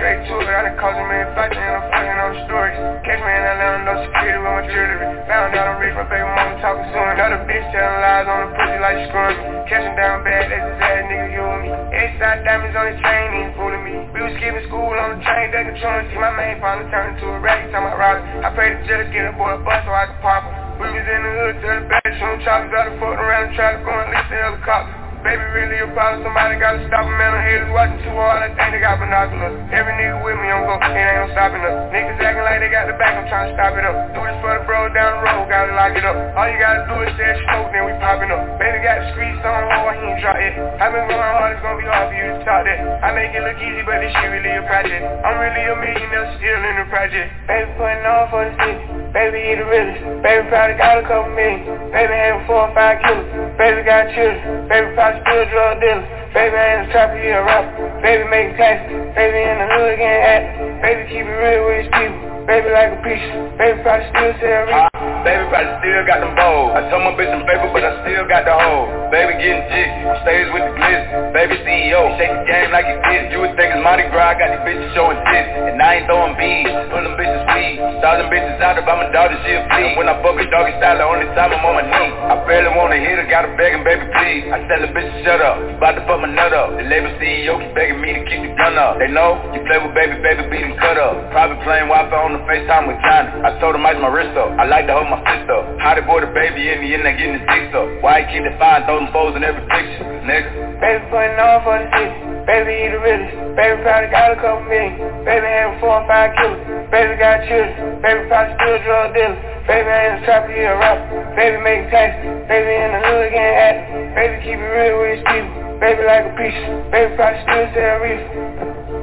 Straight 0.08 0.24
to 0.24 0.40
it. 0.40 0.48
I 0.48 0.64
done 0.64 0.80
caused 0.80 0.96
a 0.96 1.04
million 1.04 1.28
fights 1.36 1.52
and 1.52 1.68
I'm 1.68 1.84
fucking 1.92 2.16
on 2.16 2.30
the 2.32 2.40
stories. 2.48 2.78
Catch 3.04 3.20
me 3.20 3.28
in 3.28 3.44
Atlanta, 3.44 3.84
no 3.84 3.94
security 4.08 4.40
with 4.40 4.48
my 4.48 4.64
jewelry. 4.72 5.08
Found 5.28 5.52
out 5.52 5.68
I'm 5.68 5.78
rich, 5.84 5.96
my 6.00 6.08
baby 6.08 6.24
mama 6.24 6.56
talking 6.64 6.88
soon. 6.96 7.08
Another 7.12 7.44
bitch 7.44 7.66
telling 7.76 8.00
lies 8.00 8.28
on 8.32 8.40
the 8.40 8.50
pussy 8.56 8.80
like 8.80 8.98
screwing 9.12 9.36
me. 9.36 9.46
Catching 9.68 9.96
down 10.00 10.24
bad, 10.24 10.48
that's 10.48 10.64
his 10.64 10.80
ass 10.80 11.04
nigga, 11.12 11.28
you 11.36 11.44
and 11.44 11.62
me. 11.68 11.70
Eastside 11.92 12.40
diamonds 12.48 12.76
on 12.80 12.86
his 12.88 13.00
chain, 13.04 13.28
he 13.36 13.40
ain't 13.52 13.54
fooling 13.60 13.84
me. 13.84 13.96
We 14.16 14.20
was 14.24 14.34
skipping 14.40 14.64
school 14.72 14.96
on 14.96 15.10
the 15.12 15.20
train, 15.28 15.52
controlling. 15.52 16.08
See 16.08 16.20
my 16.24 16.32
main 16.40 16.64
partner 16.64 16.88
turn 16.88 17.20
into 17.20 17.28
a 17.28 17.38
rag, 17.44 17.68
time 17.76 17.84
I 17.84 17.92
rob 18.00 18.24
I 18.48 18.50
prayed 18.56 18.80
to 18.80 18.82
judge, 18.88 19.12
get 19.12 19.28
a 19.28 19.36
boy 19.36 19.52
a 19.52 19.60
bus 19.60 19.84
so 19.84 19.92
I 19.92 20.08
could 20.08 20.24
pop 20.24 20.48
him. 20.48 20.56
We 20.80 20.88
was 20.88 21.04
in 21.04 21.20
the 21.20 21.32
hood, 21.36 21.56
tell 21.60 21.84
the 21.84 21.86
back, 21.92 22.06
shooting 22.16 22.42
choppers 22.48 22.72
out 22.72 22.88
of 22.88 22.96
foot 23.02 23.18
around 23.20 23.52
the 23.52 23.60
traffic, 23.60 23.84
going 23.84 24.08
lease 24.08 24.30
the 24.32 24.40
helicopter. 24.40 25.07
Baby 25.26 25.42
really 25.58 25.82
a 25.82 25.90
problem, 25.98 26.22
somebody 26.22 26.62
gotta 26.62 26.86
stop 26.86 27.02
him, 27.02 27.18
man, 27.18 27.34
I'm 27.34 27.42
haters 27.42 27.74
watching 27.74 27.98
too 28.06 28.14
hard, 28.14 28.46
I 28.46 28.54
think 28.54 28.70
they 28.70 28.78
got 28.78 29.02
binoculars. 29.02 29.58
Every 29.74 29.98
nigga 29.98 30.22
with 30.22 30.38
me, 30.38 30.48
I'm 30.54 30.62
gon' 30.70 30.78
it 30.78 30.94
ain't 30.94 31.18
no 31.18 31.34
stopping 31.34 31.66
us. 31.66 31.90
Niggas 31.90 32.22
acting 32.22 32.46
like 32.46 32.62
they 32.62 32.70
got 32.70 32.86
the 32.86 32.94
back, 33.02 33.18
I'm 33.18 33.26
trying 33.26 33.50
to 33.50 33.58
stop 33.58 33.74
it 33.74 33.82
up. 33.82 34.14
Do 34.14 34.22
this 34.22 34.38
for 34.46 34.54
the 34.54 34.62
bro 34.70 34.94
down 34.94 35.18
the 35.18 35.22
road, 35.26 35.50
gotta 35.50 35.74
lock 35.74 35.98
it 35.98 36.06
up. 36.06 36.14
All 36.38 36.46
you 36.46 36.62
gotta 36.62 36.86
do 36.86 37.02
is 37.02 37.10
say 37.18 37.34
smoke, 37.50 37.74
then 37.74 37.90
we 37.90 37.98
popping 37.98 38.30
up. 38.30 38.46
Baby 38.62 38.86
got 38.86 39.02
the 39.02 39.06
streets 39.18 39.42
on 39.42 39.58
oh, 39.58 39.90
hold, 39.90 39.98
he 39.98 40.06
ain't 40.06 40.22
drop 40.22 40.38
it. 40.38 40.54
I 40.54 40.86
been 40.94 41.10
going 41.10 41.18
hard, 41.18 41.58
it's 41.58 41.66
gonna 41.66 41.82
be 41.82 41.90
hard 41.90 41.97
talk 42.44 42.66
that. 42.66 42.80
I 43.02 43.14
make 43.16 43.34
it 43.34 43.42
look 43.42 43.58
easy, 43.58 43.82
but 43.86 44.02
this 44.04 44.14
shit 44.14 44.30
really 44.30 44.54
a 44.54 44.64
project. 44.68 45.02
I'm 45.24 45.38
really 45.38 45.64
a 45.66 45.76
millionaire, 45.78 46.28
still 46.38 46.62
in 46.62 46.76
the 46.82 46.88
project. 46.92 47.30
Baby 47.48 47.70
putting 47.78 48.06
on 48.06 48.28
for 48.30 48.42
the 48.46 48.54
city, 48.58 48.78
baby 49.14 49.38
he 49.48 49.52
the 49.58 49.66
realest. 49.66 50.02
Baby 50.22 50.44
probably 50.52 50.76
got 50.78 51.02
a 51.02 51.04
couple 51.08 51.34
million, 51.34 51.64
baby 51.90 52.14
having 52.14 52.44
four 52.46 52.68
or 52.68 52.74
five 52.76 53.02
killers. 53.02 53.30
Baby 53.58 53.82
got 53.88 54.12
children, 54.14 54.68
baby 54.70 54.88
probably 54.94 55.22
still 55.24 55.42
a 55.42 55.48
drug 55.50 55.74
dealer. 55.82 56.18
Baby 56.38 56.54
ain't 56.54 56.86
a 56.86 56.92
trapper, 56.92 57.18
he 57.18 57.30
a 57.34 57.42
rapper. 57.42 58.02
Baby 58.04 58.30
making 58.30 58.58
taxes. 58.58 58.94
Baby 59.16 59.42
in 59.42 59.58
the 59.58 59.68
hood 59.74 59.98
getting 59.98 60.22
at. 60.22 60.44
Baby 60.84 61.02
keep 61.10 61.26
it 61.26 61.34
real 61.34 61.66
with 61.66 61.82
his 61.82 61.90
people. 61.98 62.20
Baby 62.46 62.70
like 62.70 62.94
a 62.94 63.00
piece. 63.02 63.28
Baby 63.58 63.82
probably 63.82 64.06
still 64.14 64.34
sell 64.38 64.70
uh, 64.70 64.97
Baby 65.26 65.44
probably 65.50 65.74
still 65.82 66.04
got 66.06 66.20
them 66.22 66.34
bowls. 66.38 66.78
I 66.78 66.86
told 66.94 67.04
my 67.06 67.14
bitch 67.18 67.32
some 67.34 67.46
paper, 67.50 67.68
but 67.74 67.82
I 67.82 67.92
still 68.06 68.26
got 68.30 68.46
the 68.46 68.54
hole. 68.54 68.86
Baby 69.10 69.40
getting 69.42 69.66
jiggy. 69.72 70.02
Stays 70.22 70.48
with 70.54 70.66
the 70.70 70.74
glitz. 70.78 71.06
Baby 71.34 71.56
CEO. 71.66 72.02
Shake 72.22 72.34
the 72.34 72.44
game 72.46 72.70
like 72.70 72.86
he 72.86 72.96
did. 73.10 73.34
You 73.34 73.42
would 73.42 73.58
think 73.58 73.74
it's 73.74 73.82
Mardi 73.82 74.06
Gras. 74.14 74.34
I 74.34 74.40
got 74.40 74.50
these 74.54 74.64
bitches 74.68 74.94
showing 74.94 75.18
tits. 75.34 75.50
And 75.74 75.82
I 75.82 76.02
ain't 76.02 76.06
throwing 76.06 76.38
beads. 76.38 76.70
Pulling 76.94 77.16
bitches 77.18 77.44
weed. 77.56 77.82
Starting 78.00 78.30
bitches 78.30 78.62
out 78.62 78.78
if 78.78 78.86
I'm 78.86 79.08
daughter, 79.18 79.38
she 79.42 79.52
a 79.58 79.66
flea. 79.74 79.98
When 79.98 80.06
I 80.06 80.16
fuck 80.22 80.38
a 80.38 80.46
doggy 80.54 80.78
style, 80.78 81.02
the 81.02 81.06
only 81.10 81.26
time 81.34 81.50
I'm 81.50 81.66
on 81.66 81.82
my 81.82 81.86
knee. 81.90 82.12
I 82.30 82.36
barely 82.46 82.70
wanna 82.78 83.02
hit 83.02 83.18
her. 83.18 83.26
Gotta 83.26 83.50
beg 83.58 83.74
him, 83.74 83.82
baby, 83.82 84.06
please. 84.14 84.46
I 84.54 84.62
tell 84.70 84.82
the 84.86 84.94
bitch 84.94 85.10
to 85.10 85.18
shut 85.26 85.42
up. 85.42 85.58
About 85.58 85.98
to 85.98 86.06
fuck 86.06 86.22
my 86.22 86.30
nut 86.30 86.54
up. 86.54 86.78
The 86.78 86.86
label 86.86 87.10
CEO 87.18 87.58
keep 87.58 87.74
begging 87.74 87.98
me 87.98 88.14
to 88.14 88.22
keep 88.30 88.42
the 88.46 88.54
gun 88.54 88.78
up. 88.78 89.02
They 89.02 89.10
know 89.10 89.42
you 89.54 89.66
play 89.66 89.82
with 89.82 89.98
baby, 89.98 90.22
baby, 90.22 90.46
beat 90.54 90.64
him 90.64 90.78
cut 90.78 91.02
up. 91.02 91.18
Probably 91.34 91.58
playing 91.66 91.90
Wi-Fi 91.90 92.14
on 92.14 92.38
the 92.38 92.42
FaceTime 92.46 92.86
with 92.86 93.00
Johnny. 93.02 93.30
I 93.42 93.58
told 93.58 93.74
him 93.74 93.86
ice 93.86 93.98
my 93.98 94.12
wrist 94.14 94.38
up. 94.38 94.54
I 94.62 94.70
like 94.70 94.86
to 94.88 94.94
hold 94.94 95.10
my 95.10 95.17
fist 95.26 95.48
up. 95.50 95.64
How 95.80 95.96
they 95.96 96.06
boy 96.06 96.22
the 96.22 96.32
baby 96.34 96.70
in 96.70 96.84
the 96.84 96.90
end, 96.94 97.06
they 97.06 97.16
getting 97.18 97.40
his 97.40 97.46
dicks 97.48 97.74
up. 97.74 97.88
Why 98.04 98.22
he 98.22 98.38
keep 98.38 98.44
the 98.44 98.54
fire, 98.60 98.86
them 98.86 99.10
foes 99.16 99.34
in 99.34 99.42
every 99.42 99.64
picture, 99.66 100.06
nigga. 100.26 100.50
Baby 100.78 101.02
putting 101.10 101.38
on 101.40 101.64
for 101.66 101.78
the 101.78 101.88
city. 101.96 102.18
Baby 102.46 102.72
he 102.78 102.86
the 102.94 103.00
realest. 103.02 103.34
Baby 103.58 103.76
probably 103.84 104.10
got 104.14 104.32
a 104.32 104.38
couple 104.38 104.64
million. 104.70 104.94
Baby 105.28 105.48
having 105.48 105.78
four 105.82 106.00
or 106.00 106.06
five 106.08 106.32
killers. 106.38 106.62
Baby 106.94 107.14
got 107.20 107.44
children. 107.48 108.00
Baby 108.00 108.22
probably 108.30 108.54
still 108.56 108.78
drug 108.86 109.08
dealer. 109.16 109.38
Baby 109.68 109.90
ain't 109.92 110.14
a 110.16 110.20
trapper, 110.24 110.52
he 110.56 110.64
a 110.64 110.76
rapper. 110.80 111.36
Baby 111.36 111.58
making 111.60 111.92
taxes. 111.92 112.24
Baby 112.48 112.72
in 112.72 112.90
the 112.96 113.02
hood 113.04 113.28
getting 113.36 113.58
at. 113.68 113.78
Baby 114.16 114.36
keep 114.46 114.58
it 114.58 114.70
real 114.72 114.96
with 115.02 115.20
his 115.20 115.24
people. 115.28 115.68
Baby 115.78 116.04
like 116.10 116.26
a 116.26 116.34
piece, 116.34 116.58
baby 116.90 117.16
probably 117.16 117.40
still 117.46 117.70
sell 117.76 118.00
reefer. 118.02 118.97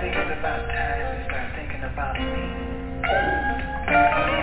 think 0.00 0.16
it's 0.16 0.38
about 0.38 0.66
time 0.68 1.18
you 1.18 1.24
start 1.28 1.52
thinking 1.54 1.82
about 1.84 2.16
me. 2.16 4.39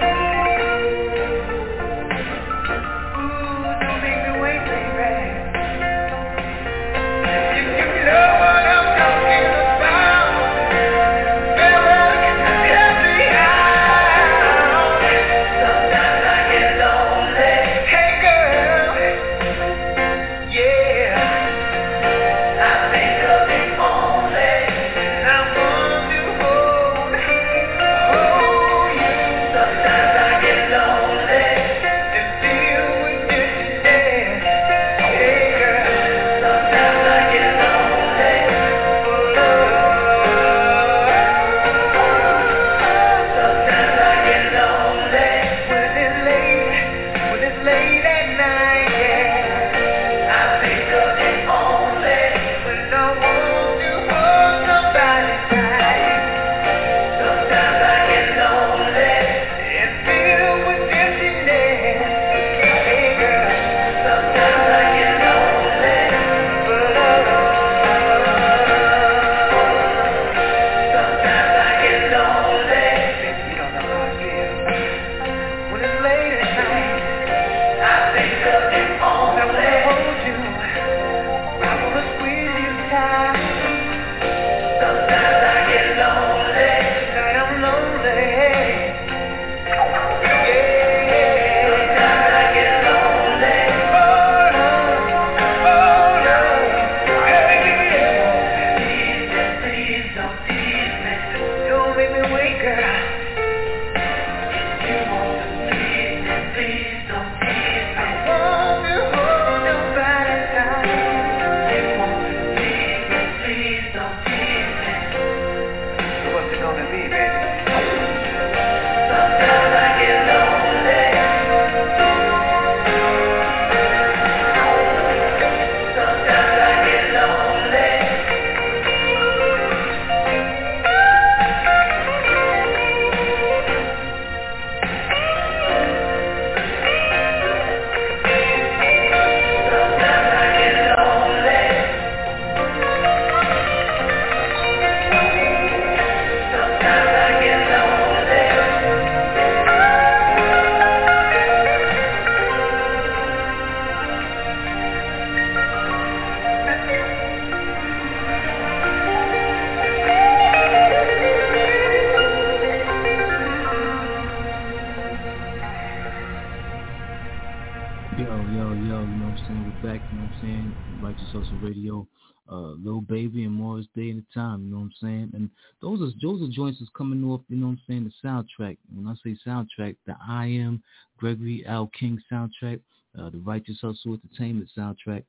I'm 169.37 169.53
saying? 169.53 169.65
We're 169.65 169.91
back, 169.93 170.03
you 170.09 170.17
know 170.17 170.23
what 170.23 170.31
I'm 170.43 170.47
saying? 170.47 170.75
Righteous 170.99 171.29
Hustle 171.31 171.57
Radio, 171.57 172.07
uh, 172.51 172.73
Lil 172.83 173.01
Baby 173.01 173.43
and 173.43 173.53
Morris 173.53 173.87
Day 173.95 174.09
and 174.09 174.19
the 174.21 174.25
Time, 174.33 174.65
you 174.65 174.71
know 174.71 174.77
what 174.77 174.83
I'm 174.83 174.93
saying? 175.01 175.31
And 175.33 175.49
those 175.81 176.01
are 176.01 176.11
those 176.21 176.41
are 176.41 176.51
joints 176.51 176.79
that's 176.79 176.91
coming 176.97 177.23
off, 177.25 177.41
you 177.49 177.57
know 177.57 177.67
what 177.67 177.73
I'm 177.73 177.81
saying, 177.87 178.03
the 178.05 178.27
soundtrack. 178.27 178.77
When 178.93 179.07
I 179.07 179.15
say 179.23 179.37
soundtrack, 179.45 179.95
the 180.05 180.15
I 180.27 180.47
Am 180.47 180.81
Gregory 181.17 181.63
L. 181.67 181.91
King 181.97 182.21
soundtrack, 182.31 182.79
uh, 183.19 183.29
the 183.29 183.39
Righteous 183.39 183.77
Hustle 183.81 184.13
Entertainment 184.23 184.69
soundtrack. 184.77 185.23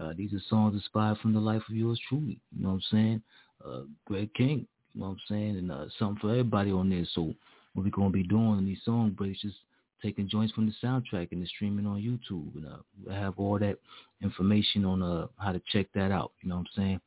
Uh, 0.00 0.12
these 0.16 0.32
are 0.32 0.40
songs 0.48 0.74
inspired 0.74 1.18
from 1.18 1.34
the 1.34 1.40
life 1.40 1.62
of 1.68 1.76
yours 1.76 2.00
truly, 2.08 2.40
you 2.56 2.62
know 2.62 2.70
what 2.70 2.74
I'm 2.74 2.82
saying? 2.90 3.22
Uh, 3.64 3.82
Greg 4.06 4.32
King, 4.34 4.66
you 4.94 5.00
know 5.00 5.08
what 5.08 5.12
I'm 5.12 5.20
saying? 5.28 5.56
And 5.58 5.70
uh, 5.70 5.84
something 5.98 6.18
for 6.20 6.30
everybody 6.30 6.72
on 6.72 6.88
there. 6.88 7.04
So 7.14 7.34
what 7.74 7.84
we're 7.84 7.90
going 7.90 8.10
to 8.10 8.12
be 8.12 8.24
doing 8.24 8.58
in 8.58 8.64
these 8.64 8.80
song 8.84 9.10
breaks 9.10 9.42
just 9.42 9.56
taking 10.02 10.28
joints 10.28 10.52
from 10.52 10.66
the 10.66 10.86
soundtrack 10.86 11.32
and 11.32 11.42
the 11.42 11.46
streaming 11.46 11.86
on 11.86 12.00
YouTube. 12.00 12.54
And 12.56 12.66
uh, 12.66 13.10
I 13.10 13.14
have 13.14 13.34
all 13.38 13.58
that 13.58 13.78
information 14.22 14.84
on 14.84 15.02
uh, 15.02 15.26
how 15.38 15.52
to 15.52 15.62
check 15.72 15.86
that 15.94 16.10
out. 16.10 16.32
You 16.42 16.48
know 16.48 16.56
what 16.56 16.66
I'm 16.76 16.82
saying? 16.82 17.00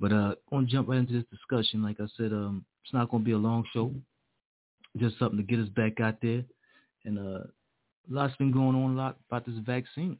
But 0.00 0.12
uh, 0.12 0.34
going 0.50 0.66
to 0.66 0.72
jump 0.72 0.88
right 0.88 0.98
into 0.98 1.12
this 1.12 1.24
discussion. 1.30 1.82
Like 1.82 2.00
I 2.00 2.06
said, 2.16 2.32
um, 2.32 2.64
it's 2.84 2.92
not 2.92 3.10
going 3.10 3.22
to 3.22 3.26
be 3.26 3.32
a 3.32 3.38
long 3.38 3.64
show. 3.72 3.92
Just 4.96 5.18
something 5.18 5.38
to 5.38 5.44
get 5.44 5.60
us 5.60 5.68
back 5.68 6.00
out 6.00 6.16
there. 6.20 6.42
And 7.04 7.18
uh, 7.18 7.44
lot's 8.08 8.36
been 8.36 8.52
going 8.52 8.76
on 8.76 8.92
a 8.92 8.96
lot 8.96 9.16
about 9.28 9.46
this 9.46 9.56
vaccine. 9.64 10.18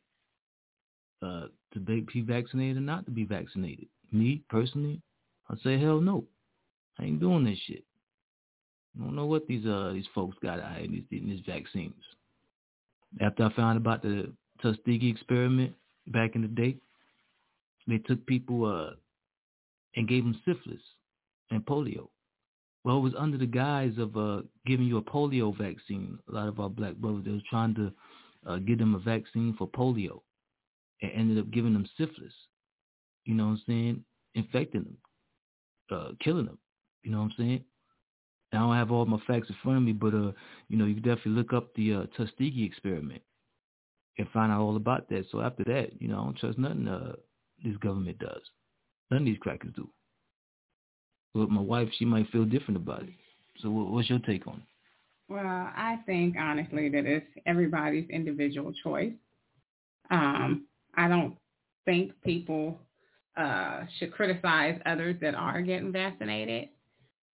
Uh, 1.22 1.46
to 1.72 1.78
be 1.78 2.04
vaccinated 2.22 2.78
or 2.78 2.80
not 2.80 3.04
to 3.04 3.10
be 3.10 3.24
vaccinated. 3.24 3.86
Me, 4.10 4.42
personally, 4.48 5.00
I 5.48 5.54
say 5.62 5.78
hell 5.78 6.00
no. 6.00 6.24
I 6.98 7.04
ain't 7.04 7.20
doing 7.20 7.44
this 7.44 7.58
shit. 7.66 7.84
I 8.96 9.04
don't 9.04 9.14
know 9.14 9.26
what 9.26 9.46
these 9.46 9.66
uh 9.66 9.92
these 9.92 10.08
folks 10.14 10.36
got 10.42 10.60
out 10.60 10.80
in 10.80 10.92
these, 10.92 11.04
these 11.10 11.40
vaccines. 11.46 11.94
After 13.20 13.44
I 13.44 13.52
found 13.54 13.76
about 13.76 14.02
the 14.02 14.32
Tuskegee 14.62 15.10
experiment 15.10 15.74
back 16.08 16.34
in 16.34 16.42
the 16.42 16.48
day, 16.48 16.76
they 17.86 17.98
took 17.98 18.24
people 18.26 18.64
uh 18.66 18.94
and 19.96 20.08
gave 20.08 20.22
them 20.22 20.40
syphilis 20.44 20.82
and 21.50 21.64
polio. 21.66 22.08
Well, 22.84 22.98
it 22.98 23.00
was 23.00 23.14
under 23.18 23.36
the 23.36 23.46
guise 23.46 23.98
of 23.98 24.16
uh 24.16 24.42
giving 24.66 24.86
you 24.86 24.98
a 24.98 25.02
polio 25.02 25.56
vaccine. 25.56 26.18
A 26.28 26.32
lot 26.32 26.48
of 26.48 26.60
our 26.60 26.70
black 26.70 26.94
brothers 26.96 27.24
they 27.24 27.32
were 27.32 27.40
trying 27.50 27.74
to 27.74 27.92
uh, 28.46 28.56
give 28.58 28.78
them 28.78 28.94
a 28.94 28.98
vaccine 28.98 29.54
for 29.58 29.68
polio, 29.68 30.20
and 31.02 31.10
ended 31.12 31.38
up 31.38 31.50
giving 31.50 31.72
them 31.72 31.88
syphilis. 31.98 32.32
You 33.24 33.34
know 33.34 33.46
what 33.46 33.50
I'm 33.50 33.62
saying? 33.66 34.04
Infecting 34.34 34.84
them, 34.84 34.96
uh, 35.90 36.12
killing 36.22 36.46
them. 36.46 36.58
You 37.02 37.10
know 37.10 37.18
what 37.18 37.24
I'm 37.24 37.34
saying? 37.36 37.64
I 38.52 38.58
don't 38.58 38.74
have 38.74 38.90
all 38.90 39.06
my 39.06 39.18
facts 39.26 39.48
in 39.48 39.56
front 39.62 39.78
of 39.78 39.84
me, 39.84 39.92
but 39.92 40.14
uh, 40.14 40.32
you 40.68 40.76
know, 40.76 40.84
you 40.84 40.94
can 40.94 41.02
definitely 41.02 41.32
look 41.32 41.52
up 41.52 41.74
the 41.74 41.94
uh, 41.94 42.02
Tuskegee 42.16 42.64
experiment 42.64 43.22
and 44.18 44.28
find 44.30 44.50
out 44.50 44.60
all 44.60 44.76
about 44.76 45.08
that. 45.08 45.24
So 45.30 45.40
after 45.40 45.64
that, 45.64 45.90
you 46.00 46.08
know, 46.08 46.20
I 46.20 46.24
don't 46.24 46.38
trust 46.38 46.58
nothing 46.58 46.88
uh, 46.88 47.12
this 47.64 47.76
government 47.76 48.18
does. 48.18 48.42
None 49.10 49.20
of 49.20 49.26
these 49.26 49.38
crackers 49.38 49.72
do. 49.76 49.88
But 51.34 51.50
my 51.50 51.60
wife, 51.60 51.88
she 51.96 52.04
might 52.04 52.28
feel 52.30 52.44
different 52.44 52.76
about 52.76 53.04
it. 53.04 53.14
So 53.60 53.70
what's 53.70 54.10
your 54.10 54.18
take 54.20 54.46
on 54.46 54.54
it? 54.54 54.62
Well, 55.28 55.46
I 55.46 55.98
think 56.06 56.36
honestly 56.36 56.88
that 56.88 57.06
it's 57.06 57.26
everybody's 57.46 58.08
individual 58.10 58.72
choice. 58.82 59.12
Um, 60.10 60.66
I 60.96 61.06
don't 61.06 61.36
think 61.84 62.12
people 62.22 62.78
uh, 63.36 63.84
should 63.98 64.12
criticize 64.12 64.80
others 64.86 65.16
that 65.20 65.36
are 65.36 65.62
getting 65.62 65.92
vaccinated. 65.92 66.68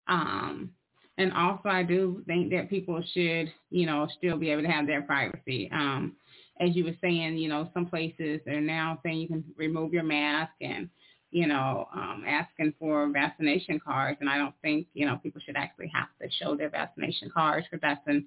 Um, 0.08 0.70
and 1.16 1.32
also, 1.32 1.68
I 1.68 1.82
do 1.84 2.22
think 2.26 2.50
that 2.50 2.68
people 2.68 3.02
should, 3.12 3.52
you 3.70 3.86
know, 3.86 4.08
still 4.18 4.36
be 4.36 4.50
able 4.50 4.62
to 4.62 4.68
have 4.68 4.86
their 4.86 5.02
privacy. 5.02 5.70
Um, 5.72 6.16
as 6.60 6.74
you 6.74 6.84
were 6.84 6.96
saying, 7.00 7.36
you 7.36 7.48
know, 7.48 7.70
some 7.72 7.86
places 7.86 8.40
are 8.48 8.60
now 8.60 8.98
saying 9.02 9.18
you 9.18 9.28
can 9.28 9.44
remove 9.56 9.92
your 9.92 10.02
mask 10.02 10.52
and, 10.60 10.88
you 11.30 11.46
know, 11.46 11.88
um, 11.94 12.24
asking 12.26 12.74
for 12.78 13.08
vaccination 13.10 13.80
cards. 13.80 14.18
And 14.20 14.28
I 14.28 14.38
don't 14.38 14.54
think, 14.62 14.86
you 14.94 15.06
know, 15.06 15.18
people 15.22 15.40
should 15.44 15.56
actually 15.56 15.90
have 15.94 16.08
to 16.20 16.28
show 16.36 16.56
their 16.56 16.70
vaccination 16.70 17.30
cards 17.32 17.66
because 17.70 17.82
that's 17.82 18.06
an, 18.06 18.26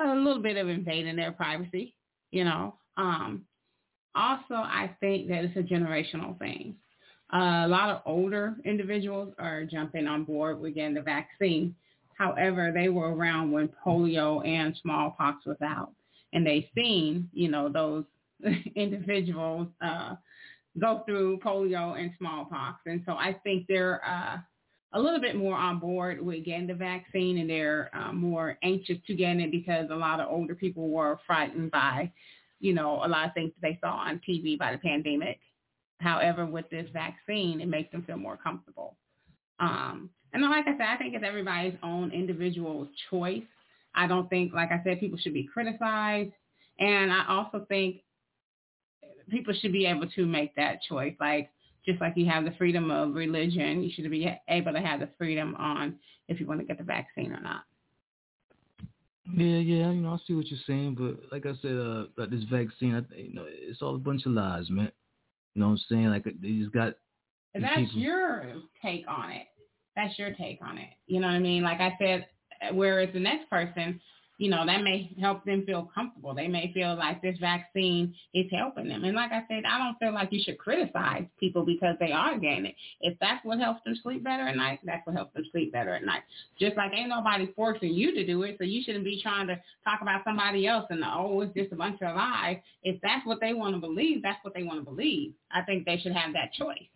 a 0.00 0.14
little 0.14 0.42
bit 0.42 0.56
of 0.56 0.68
invading 0.68 1.16
their 1.16 1.32
privacy, 1.32 1.94
you 2.30 2.44
know. 2.44 2.74
Um, 2.96 3.44
also, 4.14 4.54
I 4.54 4.90
think 5.00 5.28
that 5.28 5.44
it's 5.44 5.56
a 5.56 5.62
generational 5.62 6.38
thing. 6.38 6.74
Uh, 7.32 7.66
a 7.66 7.68
lot 7.68 7.90
of 7.90 8.02
older 8.06 8.56
individuals 8.64 9.34
are 9.38 9.64
jumping 9.64 10.06
on 10.06 10.24
board 10.24 10.58
with 10.60 10.74
getting 10.74 10.94
the 10.94 11.02
vaccine 11.02 11.74
However, 12.18 12.72
they 12.72 12.88
were 12.88 13.14
around 13.14 13.52
when 13.52 13.70
polio 13.84 14.46
and 14.46 14.76
smallpox 14.82 15.46
was 15.46 15.56
out, 15.62 15.92
and 16.32 16.44
they 16.44 16.68
seen, 16.74 17.30
you 17.32 17.48
know, 17.48 17.68
those 17.68 18.04
individuals 18.74 19.68
uh, 19.80 20.16
go 20.80 21.02
through 21.06 21.38
polio 21.38 21.98
and 21.98 22.10
smallpox. 22.18 22.80
And 22.86 23.02
so 23.06 23.12
I 23.12 23.36
think 23.44 23.66
they're 23.68 24.04
uh, 24.04 24.38
a 24.94 25.00
little 25.00 25.20
bit 25.20 25.36
more 25.36 25.54
on 25.54 25.78
board 25.78 26.20
with 26.20 26.44
getting 26.44 26.66
the 26.66 26.74
vaccine, 26.74 27.38
and 27.38 27.48
they're 27.48 27.88
uh, 27.94 28.12
more 28.12 28.58
anxious 28.64 28.98
to 29.06 29.14
get 29.14 29.36
it 29.36 29.52
because 29.52 29.86
a 29.90 29.96
lot 29.96 30.18
of 30.18 30.28
older 30.28 30.56
people 30.56 30.88
were 30.88 31.20
frightened 31.24 31.70
by, 31.70 32.10
you 32.58 32.74
know, 32.74 33.04
a 33.04 33.08
lot 33.08 33.26
of 33.28 33.34
things 33.34 33.52
that 33.60 33.68
they 33.68 33.78
saw 33.80 33.92
on 33.92 34.20
TV 34.28 34.58
by 34.58 34.72
the 34.72 34.78
pandemic. 34.78 35.38
However, 36.00 36.46
with 36.46 36.68
this 36.68 36.88
vaccine, 36.92 37.60
it 37.60 37.68
makes 37.68 37.92
them 37.92 38.02
feel 38.02 38.16
more 38.16 38.36
comfortable. 38.36 38.96
Um, 39.60 40.10
and 40.32 40.42
like 40.42 40.66
I 40.66 40.72
said, 40.72 40.86
I 40.88 40.96
think 40.96 41.14
it's 41.14 41.24
everybody's 41.26 41.74
own 41.82 42.12
individual 42.12 42.88
choice. 43.10 43.44
I 43.94 44.06
don't 44.06 44.28
think, 44.28 44.52
like 44.52 44.70
I 44.70 44.82
said, 44.84 45.00
people 45.00 45.18
should 45.18 45.34
be 45.34 45.48
criticized. 45.52 46.32
And 46.78 47.10
I 47.10 47.24
also 47.28 47.64
think 47.68 48.02
people 49.30 49.54
should 49.60 49.72
be 49.72 49.86
able 49.86 50.08
to 50.10 50.26
make 50.26 50.54
that 50.56 50.82
choice. 50.88 51.14
Like, 51.18 51.50
just 51.86 52.00
like 52.00 52.12
you 52.16 52.26
have 52.26 52.44
the 52.44 52.52
freedom 52.58 52.90
of 52.90 53.14
religion, 53.14 53.82
you 53.82 53.90
should 53.92 54.08
be 54.10 54.30
able 54.48 54.72
to 54.72 54.80
have 54.80 55.00
the 55.00 55.08
freedom 55.16 55.54
on 55.56 55.96
if 56.28 56.38
you 56.38 56.46
want 56.46 56.60
to 56.60 56.66
get 56.66 56.78
the 56.78 56.84
vaccine 56.84 57.32
or 57.32 57.40
not. 57.40 57.62
Yeah, 59.34 59.58
yeah, 59.58 59.90
you 59.90 60.00
know, 60.00 60.14
I 60.14 60.18
see 60.26 60.34
what 60.34 60.46
you're 60.46 60.60
saying, 60.66 60.96
but 60.98 61.32
like 61.32 61.44
I 61.44 61.52
said, 61.60 61.72
uh, 61.72 62.06
about 62.16 62.30
this 62.30 62.44
vaccine, 62.50 62.94
I, 62.94 63.14
you 63.14 63.34
know, 63.34 63.44
it's 63.46 63.82
all 63.82 63.94
a 63.94 63.98
bunch 63.98 64.24
of 64.24 64.32
lies, 64.32 64.70
man. 64.70 64.90
You 65.54 65.60
know 65.60 65.68
what 65.68 65.72
I'm 65.72 65.80
saying? 65.88 66.06
Like 66.06 66.24
they 66.24 66.58
just 66.58 66.72
got. 66.72 66.94
And 67.54 67.64
that's 67.64 67.76
people. 67.76 68.00
your 68.00 68.44
take 68.82 69.04
on 69.08 69.30
it 69.32 69.46
that's 69.98 70.16
your 70.18 70.30
take 70.30 70.60
on 70.62 70.78
it. 70.78 70.90
You 71.08 71.20
know 71.20 71.26
what 71.26 71.34
I 71.34 71.40
mean? 71.40 71.64
Like 71.64 71.80
I 71.80 71.96
said, 71.98 72.26
whereas 72.72 73.08
the 73.12 73.20
next 73.20 73.50
person, 73.50 74.00
you 74.38 74.48
know, 74.48 74.64
that 74.64 74.84
may 74.84 75.12
help 75.20 75.44
them 75.44 75.64
feel 75.66 75.90
comfortable. 75.92 76.32
They 76.32 76.46
may 76.46 76.70
feel 76.72 76.96
like 76.96 77.20
this 77.20 77.36
vaccine 77.40 78.14
is 78.32 78.46
helping 78.52 78.88
them. 78.88 79.02
And 79.02 79.16
like 79.16 79.32
I 79.32 79.42
said, 79.48 79.64
I 79.68 79.78
don't 79.78 79.98
feel 79.98 80.14
like 80.14 80.28
you 80.30 80.40
should 80.44 80.58
criticize 80.58 81.24
people 81.40 81.66
because 81.66 81.96
they 81.98 82.12
are 82.12 82.38
getting 82.38 82.66
it. 82.66 82.76
If 83.00 83.18
that's 83.20 83.44
what 83.44 83.58
helps 83.58 83.82
them 83.82 83.96
sleep 84.00 84.22
better 84.22 84.46
at 84.46 84.54
night, 84.56 84.78
that's 84.84 85.04
what 85.04 85.16
helps 85.16 85.34
them 85.34 85.44
sleep 85.50 85.72
better 85.72 85.92
at 85.92 86.04
night. 86.04 86.22
Just 86.60 86.76
like 86.76 86.92
ain't 86.94 87.08
nobody 87.08 87.52
forcing 87.56 87.92
you 87.92 88.14
to 88.14 88.24
do 88.24 88.44
it, 88.44 88.54
so 88.58 88.64
you 88.64 88.80
shouldn't 88.84 89.04
be 89.04 89.20
trying 89.20 89.48
to 89.48 89.56
talk 89.82 90.00
about 90.00 90.22
somebody 90.22 90.68
else 90.68 90.86
and 90.90 91.02
oh, 91.04 91.40
it's 91.40 91.54
just 91.54 91.72
a 91.72 91.76
bunch 91.76 92.00
of 92.00 92.14
lies. 92.14 92.58
If 92.84 93.00
that's 93.02 93.26
what 93.26 93.40
they 93.40 93.54
want 93.54 93.74
to 93.74 93.80
believe, 93.80 94.22
that's 94.22 94.42
what 94.44 94.54
they 94.54 94.62
want 94.62 94.78
to 94.78 94.88
believe. 94.88 95.32
I 95.50 95.62
think 95.62 95.84
they 95.84 95.98
should 95.98 96.12
have 96.12 96.32
that 96.34 96.52
choice. 96.52 96.86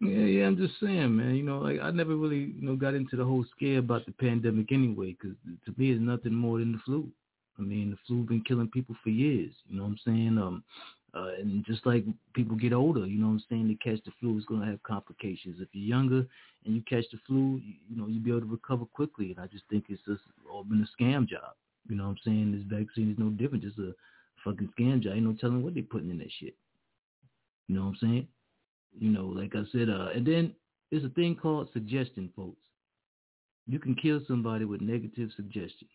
Yeah, 0.00 0.24
yeah, 0.24 0.46
I'm 0.46 0.56
just 0.58 0.74
saying, 0.80 1.16
man. 1.16 1.34
You 1.36 1.42
know, 1.42 1.58
like 1.58 1.80
I 1.80 1.90
never 1.90 2.16
really, 2.16 2.52
you 2.56 2.62
know, 2.62 2.76
got 2.76 2.94
into 2.94 3.16
the 3.16 3.24
whole 3.24 3.44
scare 3.56 3.78
about 3.78 4.04
the 4.04 4.12
pandemic 4.12 4.70
anyway, 4.72 5.16
because 5.18 5.36
to 5.64 5.74
me, 5.78 5.90
it's 5.90 6.00
nothing 6.00 6.34
more 6.34 6.58
than 6.58 6.72
the 6.72 6.78
flu. 6.84 7.08
I 7.58 7.62
mean, 7.62 7.90
the 7.90 7.96
flu 8.06 8.24
been 8.24 8.42
killing 8.42 8.68
people 8.68 8.94
for 9.02 9.08
years. 9.08 9.52
You 9.66 9.78
know 9.78 9.84
what 9.84 9.90
I'm 9.90 10.00
saying? 10.04 10.38
Um, 10.38 10.62
uh, 11.14 11.30
and 11.40 11.64
just 11.64 11.86
like 11.86 12.04
people 12.34 12.56
get 12.56 12.74
older, 12.74 13.06
you 13.06 13.18
know 13.18 13.28
what 13.28 13.32
I'm 13.32 13.44
saying, 13.48 13.68
they 13.68 13.74
catch 13.90 14.04
the 14.04 14.12
flu, 14.20 14.36
it's 14.36 14.44
going 14.44 14.60
to 14.60 14.66
have 14.66 14.82
complications. 14.82 15.56
If 15.60 15.68
you're 15.72 15.88
younger 15.88 16.26
and 16.66 16.74
you 16.74 16.82
catch 16.82 17.04
the 17.10 17.18
flu, 17.26 17.58
you, 17.64 17.74
you 17.88 17.96
know, 17.96 18.06
you'll 18.06 18.22
be 18.22 18.30
able 18.30 18.40
to 18.40 18.46
recover 18.46 18.84
quickly. 18.84 19.30
And 19.30 19.40
I 19.40 19.46
just 19.46 19.64
think 19.70 19.84
it's 19.88 20.02
just 20.06 20.20
all 20.52 20.62
been 20.64 20.86
a 20.86 21.02
scam 21.02 21.26
job. 21.26 21.54
You 21.88 21.96
know 21.96 22.04
what 22.04 22.10
I'm 22.10 22.18
saying? 22.22 22.52
This 22.52 22.80
vaccine 22.80 23.12
is 23.12 23.18
no 23.18 23.30
different, 23.30 23.64
just 23.64 23.78
a 23.78 23.94
fucking 24.44 24.68
scam 24.78 25.00
job. 25.00 25.14
Ain't 25.14 25.24
no 25.24 25.32
telling 25.40 25.62
what 25.62 25.72
they're 25.72 25.84
putting 25.84 26.10
in 26.10 26.18
that 26.18 26.30
shit. 26.38 26.54
You 27.68 27.76
know 27.76 27.82
what 27.82 27.88
I'm 27.88 27.96
saying? 28.02 28.28
You 28.98 29.10
know, 29.10 29.26
like 29.26 29.54
I 29.54 29.62
said, 29.72 29.88
uh, 29.90 30.08
and 30.14 30.26
then 30.26 30.54
there's 30.90 31.04
a 31.04 31.10
thing 31.10 31.36
called 31.36 31.68
suggestion, 31.72 32.30
folks. 32.34 32.62
You 33.66 33.78
can 33.78 33.94
kill 33.94 34.20
somebody 34.28 34.64
with 34.64 34.80
negative 34.80 35.30
suggestion. 35.36 35.88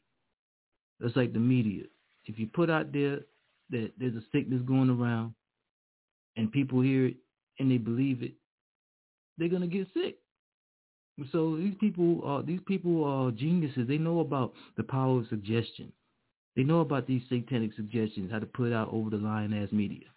That's 0.99 1.15
like 1.15 1.33
the 1.33 1.39
media. 1.39 1.83
If 2.25 2.37
you 2.37 2.47
put 2.47 2.69
out 2.69 2.91
there 2.91 3.21
that 3.71 3.91
there's 3.97 4.15
a 4.15 4.23
sickness 4.31 4.61
going 4.67 4.89
around 4.89 5.33
and 6.35 6.51
people 6.51 6.81
hear 6.81 7.07
it 7.07 7.15
and 7.59 7.71
they 7.71 7.77
believe 7.77 8.21
it, 8.21 8.33
they're 9.37 9.49
gonna 9.49 9.67
get 9.67 9.87
sick. 9.93 10.17
So 11.31 11.57
these 11.57 11.75
people 11.79 12.21
are 12.23 12.43
these 12.43 12.59
people 12.67 13.03
are 13.03 13.31
geniuses. 13.31 13.87
They 13.87 13.97
know 13.97 14.19
about 14.19 14.53
the 14.77 14.83
power 14.83 15.19
of 15.19 15.27
suggestion. 15.27 15.91
They 16.55 16.63
know 16.63 16.81
about 16.81 17.07
these 17.07 17.21
satanic 17.29 17.73
suggestions, 17.75 18.31
how 18.31 18.39
to 18.39 18.45
put 18.45 18.73
out 18.73 18.89
over 18.91 19.09
the 19.09 19.17
line 19.17 19.53
as 19.53 19.71
media. 19.71 20.07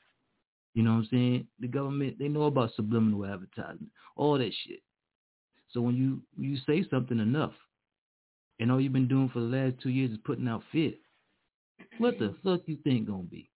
You 0.75 0.83
know 0.83 0.91
what 0.91 0.99
I'm 0.99 1.09
saying? 1.11 1.47
The 1.61 1.69
government, 1.69 2.19
they 2.19 2.29
know 2.29 2.45
about 2.45 2.75
subliminal 2.75 3.25
advertising, 3.25 3.91
all 4.17 4.37
that 4.39 4.53
shit. 4.67 4.81
So 5.71 5.81
when 5.81 5.97
you 5.97 6.21
you 6.37 6.57
say 6.67 6.85
something 6.91 7.19
enough, 7.19 7.53
and 8.61 8.71
all 8.71 8.81
you've 8.81 8.93
been 8.93 9.09
doing 9.09 9.29
for 9.33 9.41
the 9.41 9.47
last 9.47 9.75
two 9.83 9.91
years 9.91 10.11
is 10.11 10.19
putting 10.25 10.49
out 10.49 10.63
fear, 10.73 10.93
what 11.99 12.19
the 12.19 12.35
fuck 12.45 12.63
you 12.67 12.77
think 12.85 13.07
gonna 13.07 13.23
be? 13.23 13.49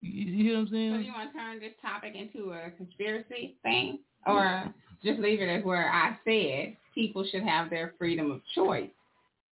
You, 0.00 0.24
you 0.32 0.44
hear 0.44 0.54
what 0.54 0.60
I'm 0.60 0.68
saying? 0.68 0.92
So 0.94 0.98
you 0.98 1.12
want 1.12 1.32
to 1.32 1.38
turn 1.38 1.60
this 1.60 1.72
topic 1.82 2.14
into 2.14 2.52
a 2.52 2.70
conspiracy 2.76 3.56
thing, 3.62 3.98
or 4.26 4.72
just 5.02 5.20
leave 5.20 5.40
it 5.40 5.48
as 5.48 5.64
where 5.64 5.90
I 5.90 6.16
said 6.24 6.76
people 6.94 7.24
should 7.30 7.42
have 7.42 7.70
their 7.70 7.94
freedom 7.98 8.30
of 8.30 8.40
choice, 8.54 8.90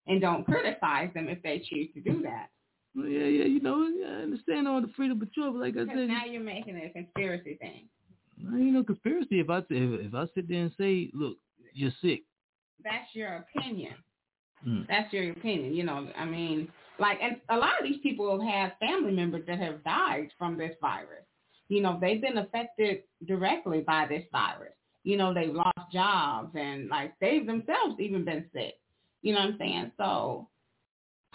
and 0.07 0.21
don't 0.21 0.45
criticize 0.45 1.09
them 1.13 1.27
if 1.27 1.41
they 1.43 1.59
choose 1.69 1.89
to 1.95 2.01
do 2.01 2.21
that. 2.23 2.49
Well, 2.95 3.07
yeah, 3.07 3.25
yeah, 3.25 3.45
you 3.45 3.59
know, 3.59 3.83
I 3.83 4.23
understand 4.23 4.67
all 4.67 4.81
the 4.81 4.91
freedom 4.95 5.19
but 5.19 5.29
like 5.55 5.75
I 5.75 5.85
said, 5.85 6.07
now 6.07 6.25
you're 6.25 6.41
making 6.41 6.77
it 6.77 6.91
a 6.91 6.93
conspiracy 6.93 7.57
thing. 7.59 7.89
I 8.51 8.57
ain't 8.57 8.73
no 8.73 8.83
conspiracy. 8.83 9.39
If 9.39 9.49
I 9.49 9.59
if, 9.59 9.67
if 9.69 10.13
I 10.13 10.25
sit 10.33 10.47
there 10.47 10.61
and 10.61 10.71
say, 10.77 11.09
look, 11.13 11.37
you're 11.73 11.91
sick, 12.01 12.23
That's 12.83 13.13
your 13.13 13.45
opinion. 13.55 13.93
mm. 14.65 14.87
That's 14.87 15.11
your 15.11 15.31
opinion. 15.31 15.73
You 15.73 15.83
know, 15.83 16.07
I 16.17 16.25
mean, 16.25 16.69
like, 16.99 17.17
and 17.21 17.37
a 17.49 17.57
lot 17.57 17.79
of 17.79 17.85
these 17.85 17.99
people 18.01 18.41
have 18.41 18.71
family 18.79 19.11
members 19.11 19.43
that 19.47 19.59
have 19.59 19.83
died 19.83 20.29
from 20.37 20.57
this 20.57 20.75
virus. 20.79 21.25
You 21.67 21.81
know, 21.81 21.97
they've 21.99 22.21
been 22.21 22.37
affected 22.37 23.03
directly 23.27 23.81
by 23.81 24.05
this 24.07 24.23
virus. 24.31 24.73
You 25.03 25.17
know, 25.17 25.33
they've 25.33 25.53
lost 25.53 25.91
jobs 25.91 26.51
and 26.55 26.87
like 26.89 27.13
they've 27.19 27.45
themselves 27.45 27.99
even 27.99 28.23
been 28.23 28.45
sick. 28.53 28.75
You 29.21 29.33
know 29.33 29.39
what 29.39 29.49
I'm 29.49 29.57
saying? 29.59 29.91
So, 29.97 30.47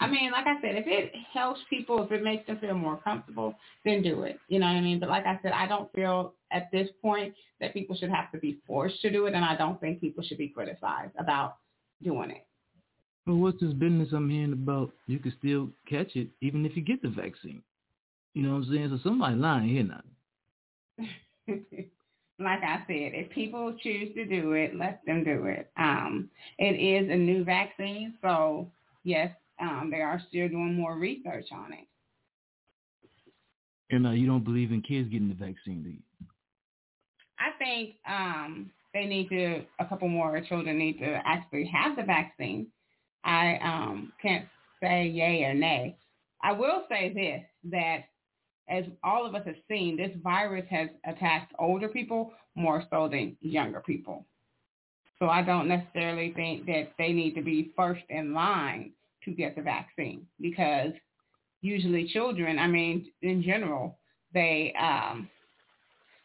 I 0.01 0.07
mean, 0.09 0.31
like 0.31 0.47
I 0.47 0.59
said, 0.61 0.75
if 0.75 0.87
it 0.87 1.13
helps 1.31 1.59
people, 1.69 2.03
if 2.03 2.11
it 2.11 2.23
makes 2.23 2.47
them 2.47 2.57
feel 2.57 2.73
more 2.73 2.97
comfortable, 2.97 3.53
then 3.85 4.01
do 4.01 4.23
it. 4.23 4.39
You 4.47 4.59
know 4.59 4.65
what 4.65 4.73
I 4.75 4.81
mean? 4.81 4.99
But 4.99 5.09
like 5.09 5.27
I 5.27 5.39
said, 5.43 5.51
I 5.51 5.67
don't 5.67 5.93
feel 5.93 6.33
at 6.51 6.71
this 6.71 6.89
point 7.03 7.35
that 7.59 7.73
people 7.73 7.95
should 7.95 8.09
have 8.09 8.31
to 8.31 8.39
be 8.39 8.57
forced 8.65 8.99
to 9.03 9.11
do 9.11 9.27
it, 9.27 9.35
and 9.35 9.45
I 9.45 9.55
don't 9.55 9.79
think 9.79 10.01
people 10.01 10.23
should 10.23 10.39
be 10.39 10.47
criticized 10.49 11.13
about 11.19 11.57
doing 12.03 12.31
it. 12.31 12.45
Well, 13.27 13.37
what's 13.37 13.61
this 13.61 13.73
business 13.73 14.09
I'm 14.11 14.29
hearing 14.29 14.53
about? 14.53 14.91
You 15.05 15.19
can 15.19 15.33
still 15.37 15.69
catch 15.87 16.15
it 16.15 16.29
even 16.41 16.65
if 16.65 16.75
you 16.75 16.81
get 16.81 17.03
the 17.03 17.09
vaccine. 17.09 17.61
You 18.33 18.43
know 18.43 18.53
what 18.53 18.63
I'm 18.63 18.73
saying? 18.73 18.89
So 18.89 18.99
somebody 19.07 19.35
lying 19.35 19.69
here 19.69 19.83
now. 19.83 20.01
like 22.39 22.63
I 22.63 22.77
said, 22.87 23.11
if 23.13 23.29
people 23.31 23.75
choose 23.83 24.15
to 24.15 24.25
do 24.25 24.53
it, 24.53 24.75
let 24.75 25.05
them 25.05 25.23
do 25.23 25.45
it. 25.45 25.69
Um, 25.77 26.29
it 26.57 26.73
is 26.73 27.11
a 27.11 27.15
new 27.15 27.43
vaccine, 27.43 28.15
so 28.21 28.67
yes, 29.03 29.29
um, 29.61 29.89
they 29.91 30.01
are 30.01 30.21
still 30.27 30.49
doing 30.49 30.73
more 30.73 30.97
research 30.97 31.45
on 31.51 31.73
it. 31.73 31.87
And 33.91 34.07
uh, 34.07 34.11
you 34.11 34.25
don't 34.25 34.43
believe 34.43 34.71
in 34.71 34.81
kids 34.81 35.09
getting 35.09 35.27
the 35.27 35.35
vaccine, 35.35 35.83
do 35.83 35.89
you? 35.89 35.99
I 37.39 37.57
think 37.57 37.95
um, 38.07 38.71
they 38.93 39.05
need 39.05 39.29
to, 39.29 39.61
a 39.79 39.85
couple 39.85 40.07
more 40.07 40.39
children 40.41 40.77
need 40.77 40.99
to 40.99 41.19
actually 41.25 41.65
have 41.65 41.95
the 41.95 42.03
vaccine. 42.03 42.67
I 43.23 43.57
um, 43.63 44.13
can't 44.21 44.45
say 44.81 45.07
yay 45.07 45.43
or 45.43 45.53
nay. 45.53 45.97
I 46.41 46.53
will 46.53 46.83
say 46.89 47.13
this, 47.13 47.71
that 47.71 48.05
as 48.69 48.85
all 49.03 49.25
of 49.25 49.35
us 49.35 49.45
have 49.45 49.55
seen, 49.69 49.97
this 49.97 50.11
virus 50.23 50.65
has 50.69 50.89
attacked 51.05 51.53
older 51.59 51.89
people 51.89 52.33
more 52.55 52.83
so 52.89 53.07
than 53.07 53.37
younger 53.41 53.81
people. 53.81 54.25
So 55.19 55.27
I 55.27 55.43
don't 55.43 55.67
necessarily 55.67 56.33
think 56.35 56.65
that 56.65 56.93
they 56.97 57.11
need 57.11 57.35
to 57.35 57.41
be 57.41 57.71
first 57.75 58.01
in 58.09 58.33
line 58.33 58.91
to 59.25 59.31
get 59.31 59.55
the 59.55 59.61
vaccine 59.61 60.25
because 60.39 60.91
usually 61.61 62.07
children, 62.07 62.59
I 62.59 62.67
mean, 62.67 63.11
in 63.21 63.43
general, 63.43 63.97
they 64.33 64.73
um, 64.79 65.29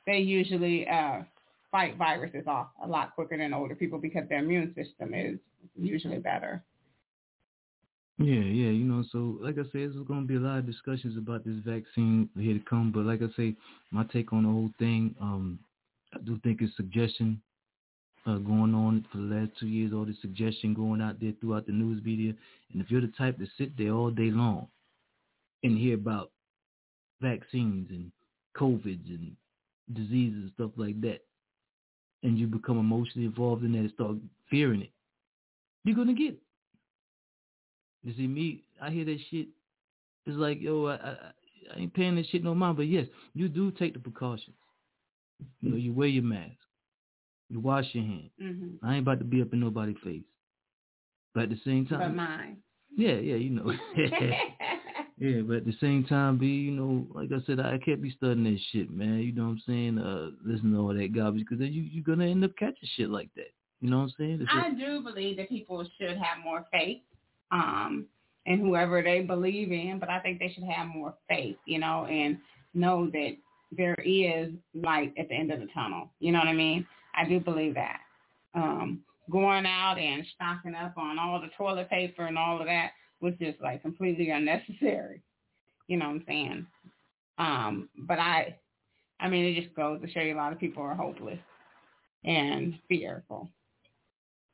they 0.07 0.19
usually 0.19 0.87
uh, 0.89 1.23
fight 1.71 1.97
viruses 1.97 2.45
off 2.47 2.69
a 2.83 2.87
lot 2.87 3.15
quicker 3.15 3.37
than 3.37 3.53
older 3.53 3.75
people 3.75 3.99
because 3.99 4.29
their 4.29 4.39
immune 4.39 4.75
system 4.75 5.15
is 5.15 5.39
usually 5.77 6.19
better. 6.19 6.63
Yeah, 8.19 8.41
yeah, 8.41 8.71
you 8.71 8.85
know, 8.85 9.05
so 9.13 9.37
like 9.43 9.57
I 9.59 9.65
said, 9.65 9.93
there's 9.93 10.07
going 10.07 10.23
to 10.23 10.27
be 10.27 10.37
a 10.37 10.41
lot 10.41 10.61
of 10.61 10.67
discussions 10.67 11.19
about 11.19 11.45
this 11.45 11.57
vaccine 11.67 12.31
here 12.39 12.55
to 12.55 12.65
come. 12.65 12.91
But 12.91 13.05
like 13.05 13.21
I 13.21 13.27
say, 13.37 13.55
my 13.91 14.05
take 14.05 14.33
on 14.33 14.45
the 14.45 14.49
whole 14.49 14.71
thing, 14.79 15.15
um, 15.21 15.59
I 16.15 16.19
do 16.25 16.41
think 16.43 16.63
it's 16.63 16.75
suggestion 16.77 17.43
uh, 18.27 18.39
going 18.39 18.75
on 18.75 19.07
for 19.11 19.19
the 19.19 19.35
last 19.35 19.53
two 19.59 19.69
years, 19.69 19.93
all 19.93 20.05
this 20.05 20.21
suggestion 20.21 20.75
going 20.75 21.01
out 21.01 21.21
there 21.21 21.33
throughout 21.41 21.67
the 21.67 21.73
news 21.73 22.03
media. 22.05 22.35
And 22.73 22.83
if 22.83 22.91
you're 22.91 23.01
the 23.01 23.13
type 23.19 23.39
to 23.39 23.47
sit 23.57 23.77
there 23.79 23.93
all 23.93 24.11
day 24.11 24.31
long 24.31 24.67
and 25.63 25.79
hear 25.79 25.95
about 25.95 26.31
vaccines 27.21 27.89
and 27.91 28.11
COVIDs 28.57 29.09
and 29.09 29.37
diseases 29.95 30.43
and 30.43 30.53
stuff 30.55 30.73
like 30.77 31.01
that, 31.03 31.21
and 32.23 32.39
you 32.39 32.47
become 32.47 32.79
emotionally 32.79 33.27
involved 33.27 33.63
in 33.63 33.73
that 33.73 33.79
and 33.79 33.93
start 33.93 34.17
fearing 34.51 34.83
it, 34.83 34.91
you're 35.85 35.95
going 35.95 36.09
to 36.09 36.15
get 36.15 36.33
it. 36.33 36.43
You 38.03 38.15
see 38.17 38.27
me, 38.27 38.65
I 38.83 38.91
hear 38.91 39.05
that 39.05 39.19
shit. 39.31 39.49
It's 40.27 40.37
like, 40.37 40.61
yo, 40.61 40.87
I, 40.87 40.95
I, 40.95 41.17
I 41.75 41.79
ain't 41.79 41.95
paying 41.95 42.17
that 42.17 42.27
shit 42.27 42.43
no 42.43 42.55
mind. 42.55 42.77
But 42.77 42.89
yes, 42.89 43.07
you 43.35 43.49
do 43.49 43.71
take 43.71 43.93
the 43.93 44.01
precautions. 44.01 44.57
You 45.61 45.71
know, 45.71 45.77
you 45.77 45.93
wear 45.93 46.09
your 46.09 46.25
mask. 46.25 46.57
You 47.49 47.61
wash 47.61 47.87
your 47.93 48.05
hands. 48.05 48.31
Mm-hmm. 48.43 48.87
I 48.87 48.95
ain't 48.95 49.03
about 49.03 49.19
to 49.21 49.25
be 49.25 49.41
up 49.41 49.53
in 49.53 49.61
nobody's 49.61 49.97
face. 50.05 50.23
But 51.35 51.45
at 51.45 51.51
the 51.51 51.61
same 51.65 51.87
But 51.89 51.99
time, 51.99 52.17
mine. 52.17 52.57
yeah, 52.97 53.15
yeah, 53.15 53.37
you 53.37 53.51
know. 53.51 53.71
yeah, 55.19 55.43
but 55.43 55.59
at 55.59 55.65
the 55.67 55.77
same 55.81 56.05
time, 56.05 56.39
be, 56.39 56.47
you 56.47 56.73
know, 56.73 57.07
like 57.15 57.31
I 57.33 57.45
said, 57.47 57.61
I 57.61 57.79
can't 57.79 58.03
be 58.03 58.11
studying 58.11 58.45
that 58.45 58.59
shit, 58.73 58.91
man. 58.91 59.19
You 59.19 59.33
know 59.33 59.45
what 59.45 59.51
I'm 59.51 59.63
saying? 59.67 59.99
Uh, 59.99 60.31
listen 60.45 60.73
to 60.73 60.79
all 60.79 60.95
that 60.95 61.15
garbage 61.15 61.43
because 61.43 61.59
then 61.59 61.73
you, 61.73 61.83
you're 61.83 62.05
going 62.05 62.21
to 62.21 62.27
end 62.27 62.45
up 62.45 62.57
catching 62.59 62.89
shit 62.97 63.11
like 63.11 63.31
that. 63.37 63.53
You 63.81 63.91
know 63.91 63.99
what 63.99 64.05
I'm 64.05 64.15
saying? 64.19 64.39
It's 64.41 64.51
I 64.53 64.71
do 64.71 65.03
believe 65.03 65.37
that 65.37 65.49
people 65.49 65.87
should 65.99 66.17
have 66.17 66.43
more 66.43 66.65
faith 66.73 67.03
um, 67.53 68.07
in 68.47 68.61
whoever 68.61 69.03
they 69.03 69.21
believe 69.21 69.71
in, 69.71 69.99
but 70.01 70.09
I 70.09 70.19
think 70.21 70.39
they 70.39 70.51
should 70.53 70.65
have 70.65 70.87
more 70.89 71.15
faith, 71.29 71.57
you 71.67 71.79
know, 71.79 72.07
and 72.07 72.39
know 72.75 73.11
that 73.13 73.37
there 73.73 73.97
is 74.05 74.53
light 74.75 75.13
at 75.19 75.29
the 75.29 75.35
end 75.35 75.53
of 75.53 75.61
the 75.61 75.67
tunnel. 75.75 76.11
You 76.21 76.33
know 76.33 76.39
what 76.39 76.49
I 76.49 76.55
mean? 76.55 76.87
I 77.17 77.25
do 77.25 77.41
believe 77.41 77.75
that. 77.75 78.01
Um, 78.55 79.03
going 79.31 79.67
out 79.67 79.99
and 79.99 80.25
stocking 80.35 80.75
up 80.75 80.97
on 80.97 81.19
all 81.19 81.41
the 81.41 81.49
toilet 81.57 81.91
paper 81.91 82.27
and 82.27 82.39
all 82.39 82.61
of 82.61 82.67
that 82.67 82.91
was 83.21 83.35
just 83.41 83.61
like 83.61 83.83
completely 83.83 84.31
unnecessary. 84.31 85.23
You 85.89 85.97
know 85.99 86.07
what 86.07 86.15
I'm 86.15 86.25
saying? 86.27 86.67
Um, 87.39 87.89
but 88.07 88.19
I, 88.19 88.57
I 89.21 89.29
mean, 89.29 89.45
it 89.45 89.63
just 89.63 89.75
goes 89.75 90.01
to 90.01 90.11
show 90.11 90.21
you 90.21 90.35
a 90.35 90.37
lot 90.37 90.53
of 90.53 90.59
people 90.59 90.83
are 90.83 90.95
hopeless 90.95 91.39
and 92.25 92.79
fearful. 92.89 93.49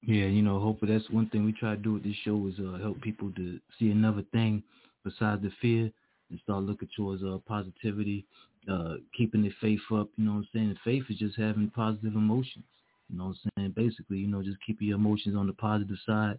Yeah, 0.03 0.27
you 0.27 0.43
know, 0.43 0.59
hopefully 0.59 0.93
that's 0.93 1.09
one 1.11 1.29
thing 1.29 1.45
we 1.45 1.53
try 1.53 1.77
to 1.77 1.81
do 1.81 1.95
with 1.95 2.03
this 2.03 2.17
show 2.25 2.47
is 2.49 2.55
uh, 2.59 2.79
help 2.79 3.01
people 3.01 3.31
to 3.37 3.61
see 3.79 3.91
another 3.91 4.25
thing 4.33 4.63
besides 5.05 5.43
the 5.43 5.53
fear 5.61 5.91
and 6.31 6.41
start 6.43 6.65
looking 6.65 6.89
towards 6.97 7.23
uh, 7.23 7.39
positivity, 7.47 8.27
uh, 8.71 8.95
keeping 9.17 9.43
their 9.43 9.55
faith 9.61 9.81
up. 9.95 10.09
You 10.17 10.25
know 10.25 10.33
what 10.33 10.39
I'm 10.39 10.49
saying? 10.53 10.77
Faith 10.85 11.05
is 11.09 11.19
just 11.19 11.37
having 11.37 11.71
positive 11.75 12.15
emotions. 12.15 12.65
You 13.11 13.19
know 13.19 13.27
what 13.27 13.37
I'm 13.45 13.51
saying? 13.57 13.73
Basically, 13.77 14.19
you 14.19 14.29
know, 14.29 14.43
just 14.43 14.59
keep 14.65 14.81
your 14.81 14.97
emotions 14.97 15.37
on 15.37 15.47
the 15.47 15.53
positive 15.53 15.97
side 16.07 16.39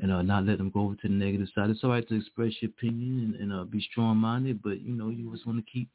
and 0.00 0.12
uh, 0.12 0.22
not 0.22 0.44
let 0.46 0.58
them 0.58 0.70
go 0.70 0.80
over 0.80 0.94
to 0.94 1.08
the 1.08 1.14
negative 1.14 1.48
side. 1.54 1.70
It's 1.70 1.84
all 1.84 1.90
right 1.90 2.06
to 2.08 2.16
express 2.16 2.52
your 2.60 2.70
opinion 2.70 3.36
and, 3.40 3.50
and 3.50 3.60
uh, 3.60 3.64
be 3.64 3.80
strong-minded, 3.90 4.62
but, 4.62 4.80
you 4.80 4.92
know, 4.92 5.10
you 5.10 5.30
just 5.32 5.46
want 5.46 5.64
to 5.64 5.70
keep, 5.70 5.88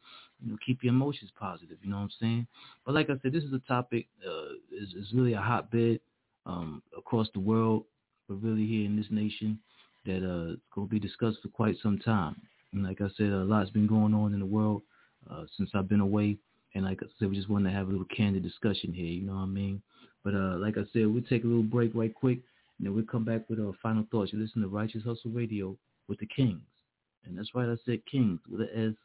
you 0.43 0.51
know, 0.51 0.57
keep 0.65 0.83
your 0.83 0.93
emotions 0.93 1.31
positive. 1.39 1.77
You 1.81 1.89
know 1.89 1.97
what 1.97 2.03
I'm 2.03 2.11
saying? 2.19 2.47
But 2.85 2.93
like 2.93 3.09
I 3.09 3.15
said, 3.21 3.33
this 3.33 3.43
is 3.43 3.53
a 3.53 3.61
topic, 3.67 4.07
uh, 4.25 4.53
is, 4.71 5.11
really 5.13 5.33
a 5.33 5.41
hotbed 5.41 5.99
um, 6.45 6.83
across 6.95 7.27
the 7.33 7.39
world, 7.39 7.85
but 8.27 8.41
really 8.43 8.65
here 8.65 8.85
in 8.85 8.95
this 8.95 9.07
nation 9.09 9.59
that 10.05 10.17
uh, 10.17 10.55
going 10.73 10.88
to 10.88 10.91
be 10.91 10.99
discussed 10.99 11.39
for 11.41 11.49
quite 11.49 11.75
some 11.81 11.97
time. 11.97 12.35
And 12.73 12.83
like 12.83 13.01
I 13.01 13.07
said, 13.17 13.27
a 13.27 13.43
lot's 13.43 13.71
been 13.71 13.88
going 13.88 14.13
on 14.13 14.33
in 14.33 14.39
the 14.39 14.45
world 14.45 14.83
uh, 15.29 15.43
since 15.57 15.69
I've 15.73 15.89
been 15.89 15.99
away. 16.01 16.38
And 16.73 16.83
like 16.83 16.99
I 17.01 17.07
said, 17.17 17.29
we 17.29 17.35
just 17.35 17.49
wanted 17.49 17.69
to 17.69 17.75
have 17.75 17.88
a 17.88 17.91
little 17.91 18.07
candid 18.15 18.43
discussion 18.43 18.93
here, 18.93 19.05
you 19.05 19.21
know 19.21 19.35
what 19.35 19.43
I 19.43 19.45
mean? 19.45 19.81
But 20.23 20.33
uh, 20.33 20.57
like 20.57 20.77
I 20.77 20.83
said, 20.91 21.07
we'll 21.07 21.23
take 21.29 21.43
a 21.43 21.47
little 21.47 21.63
break 21.63 21.91
right 21.93 22.13
quick, 22.13 22.39
and 22.77 22.85
then 22.85 22.95
we'll 22.95 23.05
come 23.05 23.23
back 23.23 23.49
with 23.49 23.59
our 23.59 23.73
final 23.81 24.05
thoughts. 24.11 24.33
You 24.33 24.39
listen 24.39 24.61
to 24.61 24.67
Righteous 24.67 25.03
Hustle 25.03 25.31
Radio 25.31 25.77
with 26.07 26.19
the 26.19 26.27
Kings. 26.27 26.61
And 27.25 27.38
that's 27.38 27.53
right, 27.55 27.69
I 27.69 27.75
said 27.85 28.01
Kings 28.11 28.39
with 28.51 28.61
an 28.61 28.69
S 28.75 28.95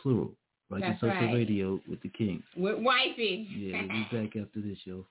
plural. 0.00 0.32
Righteous 0.70 0.98
That's 1.00 1.14
Hustle 1.14 1.26
right. 1.26 1.34
Radio 1.34 1.80
with 1.88 2.00
the 2.02 2.08
Kings. 2.08 2.42
With 2.56 2.78
wifey. 2.78 3.48
Yeah, 3.56 3.82
we'll 3.82 3.88
be 3.88 4.06
back 4.12 4.36
after 4.36 4.60
this, 4.60 4.78
yo. 4.84 5.04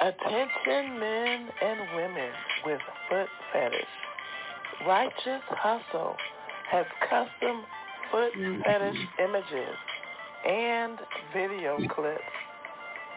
Attention 0.00 1.00
men 1.00 1.48
and 1.62 1.80
women 1.96 2.30
with 2.66 2.80
foot 3.08 3.28
fetish. 3.52 3.80
Righteous 4.86 5.42
Hustle 5.48 6.16
has 6.70 6.84
custom 7.08 7.64
foot 8.14 8.32
fetish 8.64 8.96
images 9.18 9.76
and 10.46 10.98
video 11.32 11.76
clips 11.88 12.22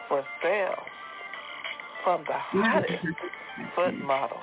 for 0.08 0.24
sale 0.42 0.82
from 2.02 2.24
the 2.26 2.34
hottest 2.34 3.06
foot 3.76 3.94
models. 4.04 4.40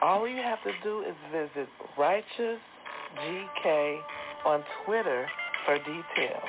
All 0.00 0.28
you 0.28 0.36
have 0.36 0.62
to 0.62 0.70
do 0.84 1.00
is 1.00 1.16
visit 1.32 1.68
Righteous 1.98 2.60
GK 3.18 3.98
on 4.46 4.62
Twitter 4.84 5.26
for 5.66 5.76
details. 5.78 6.48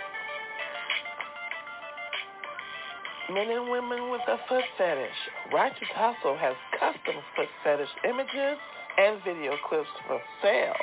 Men 3.33 3.49
and 3.49 3.71
women 3.71 4.11
with 4.11 4.21
a 4.27 4.37
foot 4.47 4.65
fetish. 4.77 5.09
Righteous 5.51 5.87
Hustle 5.95 6.37
has 6.37 6.53
custom 6.79 7.15
foot 7.35 7.49
fetish 7.63 7.89
images 8.07 8.59
and 8.99 9.17
video 9.23 9.53
clips 9.67 9.89
for 10.05 10.21
sale 10.43 10.75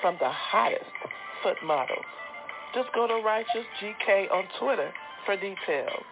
from 0.00 0.16
the 0.20 0.30
hottest 0.30 0.97
foot 1.42 1.56
models. 1.64 2.04
Just 2.74 2.88
go 2.94 3.06
to 3.06 3.22
Righteous 3.24 3.64
GK 3.82 4.30
on 4.30 4.44
Twitter 4.60 4.92
for 5.24 5.36
details. 5.36 6.04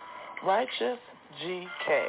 Righteous 0.45 0.99
GK. 1.43 2.09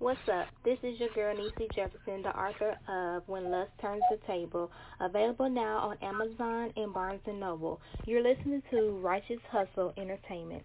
What's 0.00 0.20
up? 0.32 0.46
This 0.64 0.78
is 0.84 1.00
your 1.00 1.08
girl 1.12 1.34
Niecy 1.34 1.66
Jefferson, 1.74 2.22
the 2.22 2.28
author 2.28 2.76
of 2.88 3.24
When 3.26 3.50
Lust 3.50 3.72
Turns 3.80 4.02
the 4.10 4.18
Table, 4.28 4.70
available 5.00 5.50
now 5.50 5.78
on 5.78 5.96
Amazon 6.02 6.72
and 6.76 6.94
Barnes 6.94 7.20
& 7.24 7.26
Noble. 7.26 7.80
You're 8.04 8.22
listening 8.22 8.62
to 8.70 8.98
Righteous 9.02 9.40
Hustle 9.50 9.92
Entertainment. 9.96 10.62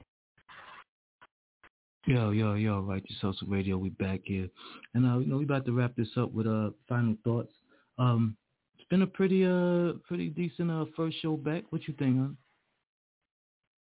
Yo, 2.06 2.30
yo, 2.30 2.54
yo, 2.54 2.82
Righteous 2.82 3.18
Hustle 3.22 3.48
Radio, 3.48 3.78
we 3.78 3.90
back 3.90 4.20
here. 4.24 4.48
And, 4.94 5.04
uh, 5.04 5.18
you 5.18 5.26
know, 5.26 5.38
we 5.38 5.46
about 5.46 5.66
to 5.66 5.72
wrap 5.72 5.96
this 5.96 6.10
up 6.16 6.32
with, 6.32 6.46
uh, 6.46 6.70
final 6.88 7.16
thoughts. 7.24 7.54
Um, 7.98 8.38
it's 8.84 8.90
been 8.90 9.02
a 9.02 9.08
pretty, 9.08 9.46
uh, 9.46 9.94
pretty 10.06 10.28
decent, 10.28 10.70
uh, 10.70 10.84
first 10.98 11.16
show 11.22 11.38
back. 11.38 11.64
What 11.70 11.88
you 11.88 11.94
think, 11.98 12.18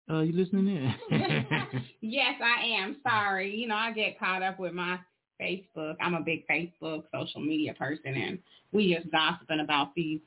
huh? 0.07 0.15
Uh, 0.15 0.21
you 0.21 0.33
listening 0.33 0.67
in? 0.67 0.93
yes, 2.01 2.35
I 2.39 2.63
am. 2.63 2.97
Sorry. 3.01 3.55
You 3.55 3.67
know, 3.67 3.75
I 3.75 3.91
get 3.91 4.19
caught 4.19 4.43
up 4.43 4.59
with 4.59 4.73
my 4.73 4.99
Facebook. 5.41 5.95
I'm 5.99 6.13
a 6.13 6.21
big 6.21 6.45
Facebook 6.47 7.05
social 7.11 7.41
media 7.41 7.73
person, 7.73 8.13
and 8.13 8.37
we 8.71 8.93
just 8.93 9.09
gossiping 9.11 9.61
about 9.61 9.95
these 9.95 10.19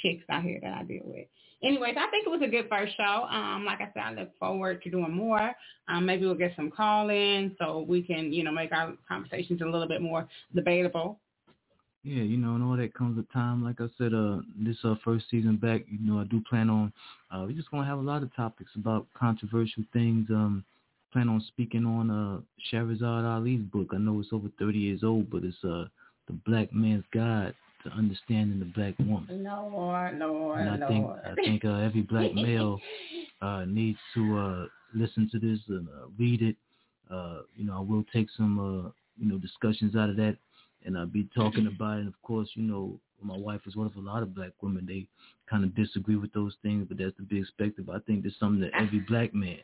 chicks 0.00 0.22
out 0.30 0.44
here 0.44 0.60
that 0.62 0.74
I 0.74 0.84
deal 0.84 1.02
with. 1.04 1.26
Anyways, 1.64 1.96
I 1.98 2.08
think 2.10 2.26
it 2.26 2.30
was 2.30 2.42
a 2.44 2.50
good 2.50 2.68
first 2.68 2.96
show. 2.96 3.26
Um, 3.28 3.64
like 3.64 3.80
I 3.80 3.90
said, 3.94 4.02
I 4.04 4.12
look 4.12 4.38
forward 4.38 4.82
to 4.82 4.90
doing 4.90 5.12
more. 5.12 5.52
Um, 5.88 6.06
maybe 6.06 6.24
we'll 6.24 6.34
get 6.36 6.52
some 6.54 6.70
call 6.70 7.08
in 7.08 7.56
so 7.58 7.84
we 7.88 8.02
can, 8.02 8.32
you 8.32 8.44
know, 8.44 8.52
make 8.52 8.70
our 8.72 8.94
conversations 9.08 9.60
a 9.60 9.64
little 9.64 9.88
bit 9.88 10.02
more 10.02 10.28
debatable. 10.54 11.18
Yeah, 12.04 12.22
you 12.24 12.36
know, 12.36 12.54
and 12.56 12.64
all 12.64 12.76
that 12.76 12.94
comes 12.94 13.16
with 13.16 13.30
time. 13.32 13.62
Like 13.64 13.80
I 13.80 13.86
said, 13.96 14.12
uh, 14.12 14.38
this 14.58 14.76
uh, 14.82 14.96
first 15.04 15.26
season 15.30 15.56
back, 15.56 15.82
you 15.88 15.98
know, 16.00 16.20
I 16.20 16.24
do 16.24 16.42
plan 16.48 16.68
on. 16.68 16.92
Uh, 17.30 17.44
we're 17.46 17.52
just 17.56 17.70
gonna 17.70 17.86
have 17.86 17.98
a 17.98 18.02
lot 18.02 18.22
of 18.24 18.34
topics 18.34 18.70
about 18.74 19.06
controversial 19.14 19.84
things. 19.92 20.28
Um, 20.30 20.64
plan 21.12 21.28
on 21.28 21.44
speaking 21.46 21.84
on 21.84 22.10
uh 22.10 22.40
Shahrazad 22.72 23.24
Ali's 23.24 23.62
book. 23.62 23.88
I 23.92 23.98
know 23.98 24.18
it's 24.20 24.30
over 24.32 24.48
30 24.58 24.78
years 24.78 25.04
old, 25.04 25.30
but 25.30 25.44
it's 25.44 25.62
uh 25.62 25.84
the 26.26 26.32
Black 26.46 26.72
Man's 26.72 27.04
Guide 27.12 27.54
to 27.84 27.90
Understanding 27.90 28.58
the 28.58 28.64
Black 28.64 28.98
Woman. 28.98 29.44
Lord, 29.44 30.18
Lord, 30.18 30.60
and 30.60 30.70
I 30.70 30.76
Lord. 30.78 30.88
think 30.88 31.06
I 31.26 31.34
think 31.44 31.64
uh, 31.64 31.74
every 31.76 32.02
black 32.02 32.32
male 32.34 32.80
uh 33.42 33.64
needs 33.66 33.98
to 34.14 34.38
uh 34.38 34.66
listen 34.94 35.28
to 35.32 35.38
this 35.38 35.58
and 35.68 35.86
uh, 35.88 36.06
read 36.18 36.42
it. 36.42 36.56
Uh, 37.10 37.42
you 37.56 37.66
know, 37.66 37.76
I 37.76 37.80
will 37.80 38.04
take 38.12 38.28
some 38.36 38.58
uh 38.58 38.90
you 39.18 39.30
know 39.30 39.38
discussions 39.38 39.94
out 39.94 40.08
of 40.10 40.16
that, 40.16 40.36
and 40.84 40.96
I'll 40.96 41.06
be 41.06 41.28
talking 41.34 41.66
about 41.66 41.98
it. 41.98 42.00
And 42.00 42.08
of 42.08 42.20
course, 42.22 42.48
you 42.54 42.62
know, 42.62 42.98
my 43.22 43.36
wife 43.36 43.60
is 43.66 43.76
one 43.76 43.86
of 43.86 43.96
a 43.96 44.00
lot 44.00 44.22
of 44.22 44.34
black 44.34 44.50
women. 44.60 44.84
They 44.86 45.06
kind 45.48 45.64
of 45.64 45.74
disagree 45.74 46.16
with 46.16 46.32
those 46.32 46.54
things, 46.62 46.86
but 46.88 46.98
that's 46.98 47.16
to 47.16 47.22
be 47.22 47.38
expected. 47.38 47.86
But 47.86 47.96
I 47.96 47.98
think 48.00 48.22
there's 48.22 48.36
something 48.38 48.60
that 48.62 48.72
every 48.74 49.00
black 49.00 49.32
man 49.34 49.58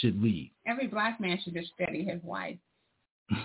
should 0.00 0.22
read. 0.22 0.50
Every 0.66 0.86
black 0.86 1.20
man 1.20 1.38
should 1.42 1.54
just 1.54 1.72
study 1.80 2.04
his 2.04 2.22
wife. 2.22 2.56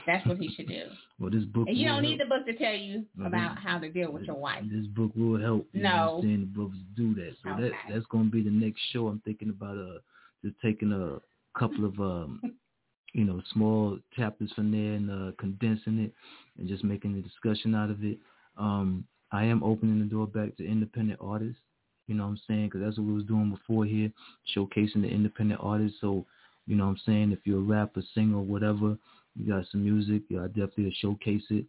That's 0.05 0.25
what 0.27 0.37
he 0.37 0.53
should 0.55 0.67
do. 0.67 0.83
well, 1.19 1.31
this 1.31 1.45
book. 1.45 1.67
And 1.67 1.77
you 1.77 1.87
don't 1.87 2.01
need 2.01 2.19
help. 2.19 2.29
the 2.29 2.35
book 2.35 2.45
to 2.47 2.63
tell 2.63 2.75
you 2.75 3.05
Well, 3.17 3.27
about 3.27 3.55
this- 3.55 3.63
how 3.63 3.79
to 3.79 3.89
deal 3.89 4.11
with 4.11 4.23
your 4.23 4.35
wife. 4.35 4.63
This 4.69 4.87
book 4.87 5.11
will 5.15 5.39
help. 5.39 5.67
You 5.71 5.83
No. 5.83 6.19
I'm 6.21 6.41
the 6.41 6.45
books 6.45 6.77
do 6.97 7.15
that. 7.15 7.35
So 7.43 7.61
that 7.61 7.71
that's 7.89 8.05
gonna 8.07 8.29
be 8.29 8.41
the 8.43 8.49
next 8.51 8.81
show. 8.91 9.07
I'm 9.07 9.21
thinking 9.23 9.49
about 9.49 9.77
uh 9.77 9.99
just 10.43 10.55
taking 10.61 10.91
a 10.91 11.19
couple 11.57 11.85
of 11.85 11.99
um 11.99 12.41
you 13.13 13.25
know 13.25 13.41
small 13.53 13.97
chapters 14.15 14.51
from 14.55 14.71
there 14.71 14.93
and 14.93 15.09
uh 15.09 15.31
condensing 15.39 15.99
it 15.99 16.13
and 16.57 16.67
just 16.67 16.83
making 16.83 17.15
a 17.15 17.21
discussion 17.21 17.75
out 17.75 17.89
of 17.89 18.03
it. 18.03 18.17
Um, 18.57 19.05
I 19.31 19.45
am 19.45 19.63
opening 19.63 19.99
the 19.99 20.05
door 20.05 20.27
back 20.27 20.57
to 20.57 20.67
independent 20.67 21.19
artists. 21.21 21.61
You 22.07 22.15
know 22.15 22.23
what 22.23 22.29
I'm 22.29 22.41
saying? 22.47 22.65
Because 22.65 22.81
that's 22.81 22.97
what 22.97 23.07
we 23.07 23.13
was 23.13 23.25
doing 23.25 23.51
before 23.51 23.85
here, 23.85 24.11
showcasing 24.55 25.01
the 25.01 25.07
independent 25.07 25.61
artists. 25.63 25.99
So, 26.01 26.25
you 26.65 26.75
know 26.75 26.85
what 26.85 26.91
I'm 26.91 27.01
saying? 27.05 27.31
If 27.31 27.39
you're 27.43 27.59
a 27.59 27.61
rapper, 27.61 28.01
singer, 28.15 28.39
whatever, 28.39 28.97
you 29.35 29.47
got 29.47 29.65
some 29.71 29.83
music, 29.83 30.23
yeah, 30.27 30.45
I 30.45 30.47
definitely 30.47 30.95
showcase 30.99 31.43
it 31.51 31.65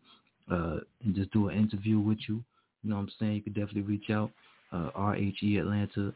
uh, 0.51 0.79
and 1.05 1.15
just 1.15 1.31
do 1.33 1.49
an 1.49 1.59
interview 1.59 2.01
with 2.01 2.19
you. 2.27 2.43
You 2.83 2.91
know 2.91 2.97
what 2.97 3.03
I'm 3.03 3.13
saying? 3.19 3.35
You 3.35 3.43
could 3.43 3.55
definitely 3.55 3.83
reach 3.83 4.09
out. 4.11 4.31
Uh, 4.73 4.91
RHE 4.97 5.61
Atlanta 5.61 6.15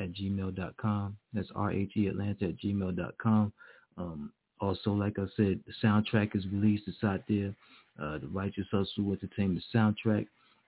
at 0.00 0.12
gmail.com. 0.12 1.16
That's 1.32 1.50
RHE 1.52 2.08
Atlanta 2.08 2.46
at 2.46 2.58
gmail.com. 2.58 3.52
Um, 3.98 4.32
also, 4.60 4.92
like 4.92 5.18
I 5.18 5.26
said, 5.36 5.60
the 5.66 5.72
soundtrack 5.82 6.34
is 6.36 6.46
released. 6.52 6.84
It's 6.86 7.02
out 7.04 7.22
there. 7.28 7.54
Uh, 8.00 8.18
the 8.18 8.28
Righteous 8.28 8.66
Hustle 8.70 9.12
Entertainment 9.12 9.64
soundtrack. 9.74 10.26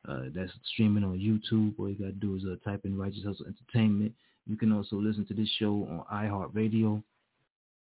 Uh, 0.09 0.25
that's 0.35 0.53
streaming 0.73 1.05
on 1.05 1.19
YouTube. 1.19 1.75
All 1.79 1.89
you 1.89 1.95
got 1.95 2.07
to 2.07 2.13
do 2.13 2.37
is 2.37 2.45
uh, 2.45 2.57
type 2.69 2.81
in 2.85 2.99
Righteous 2.99 3.23
Hustle 3.25 3.47
Entertainment. 3.47 4.13
You 4.47 4.57
can 4.57 4.73
also 4.73 4.97
listen 4.97 5.27
to 5.27 5.35
this 5.35 5.49
show 5.59 5.87
on 5.91 6.05
iHeartRadio. 6.13 7.03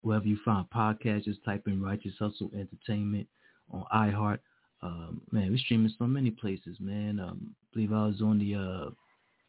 Wherever 0.01 0.25
you 0.25 0.37
find 0.45 0.65
podcasts, 0.69 1.25
just 1.25 1.43
type 1.43 1.63
in 1.67 1.81
Righteous 1.81 2.13
Hustle 2.19 2.51
Entertainment 2.53 3.27
on 3.71 3.85
iHeart. 3.93 4.39
Um, 4.81 5.21
man, 5.31 5.49
we're 5.49 5.57
streaming 5.57 5.93
so 5.97 6.05
many 6.05 6.31
places, 6.31 6.77
man. 6.79 7.19
Um, 7.19 7.55
I 7.61 7.65
believe 7.73 7.93
I 7.93 8.05
was 8.05 8.21
on 8.21 8.39
the 8.39 8.55
uh, 8.55 8.89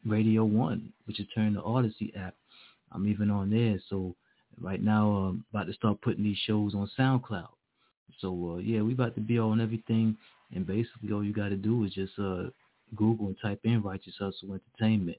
Radio 0.05 0.43
One, 0.43 0.91
which 1.05 1.19
is 1.19 1.27
turned 1.33 1.55
the 1.55 1.61
Odyssey 1.61 2.13
app. 2.17 2.35
I'm 2.91 3.07
even 3.07 3.29
on 3.29 3.49
there. 3.49 3.79
So 3.89 4.15
right 4.61 4.81
now, 4.81 5.09
I'm 5.09 5.45
about 5.53 5.67
to 5.67 5.73
start 5.73 6.01
putting 6.01 6.23
these 6.23 6.37
shows 6.45 6.73
on 6.75 6.89
SoundCloud. 6.97 7.49
So 8.19 8.55
uh, 8.55 8.57
yeah, 8.59 8.81
we 8.81 8.93
about 8.93 9.15
to 9.15 9.21
be 9.21 9.39
on 9.39 9.61
everything, 9.61 10.17
and 10.53 10.65
basically 10.67 11.11
all 11.13 11.23
you 11.23 11.33
got 11.33 11.49
to 11.49 11.55
do 11.55 11.83
is 11.85 11.93
just 11.93 12.13
uh, 12.19 12.49
Google 12.95 13.27
and 13.27 13.37
type 13.41 13.61
in 13.63 13.81
Righteous 13.81 14.15
Hustle 14.19 14.53
Entertainment. 14.53 15.17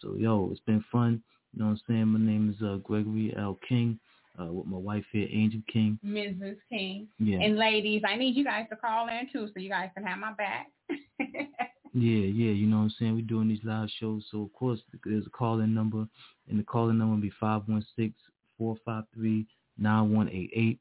So 0.00 0.14
yo, 0.16 0.48
it's 0.50 0.60
been 0.60 0.84
fun. 0.92 1.22
You 1.52 1.60
know 1.60 1.66
what 1.66 1.72
I'm 1.72 1.80
saying? 1.88 2.06
My 2.06 2.18
name 2.18 2.54
is 2.54 2.66
uh, 2.66 2.76
Gregory 2.76 3.34
L. 3.36 3.58
King. 3.68 3.98
Uh, 4.36 4.46
with 4.46 4.66
my 4.66 4.76
wife 4.76 5.04
here, 5.12 5.28
Angel 5.30 5.60
King. 5.72 5.96
Mrs. 6.04 6.56
King. 6.68 7.06
Yeah. 7.20 7.38
And 7.38 7.56
ladies, 7.56 8.02
I 8.04 8.16
need 8.16 8.34
you 8.34 8.42
guys 8.42 8.66
to 8.70 8.74
call 8.74 9.06
in 9.06 9.28
too 9.32 9.46
so 9.46 9.60
you 9.60 9.70
guys 9.70 9.90
can 9.94 10.02
have 10.02 10.18
my 10.18 10.32
back. 10.32 10.72
Yeah, 11.96 12.26
yeah, 12.26 12.50
you 12.50 12.66
know 12.66 12.78
what 12.78 12.82
I'm 12.82 12.94
saying? 12.98 13.14
We're 13.14 13.22
doing 13.22 13.46
these 13.46 13.62
live 13.62 13.88
shows, 14.00 14.24
so 14.32 14.42
of 14.42 14.52
course 14.52 14.80
there's 15.04 15.28
a 15.28 15.30
call-in 15.30 15.72
number, 15.72 16.08
and 16.50 16.58
the 16.58 16.64
call-in 16.64 16.98
number 16.98 17.14
will 17.14 17.22
be 17.22 17.32
516-453-9188. 18.60 20.78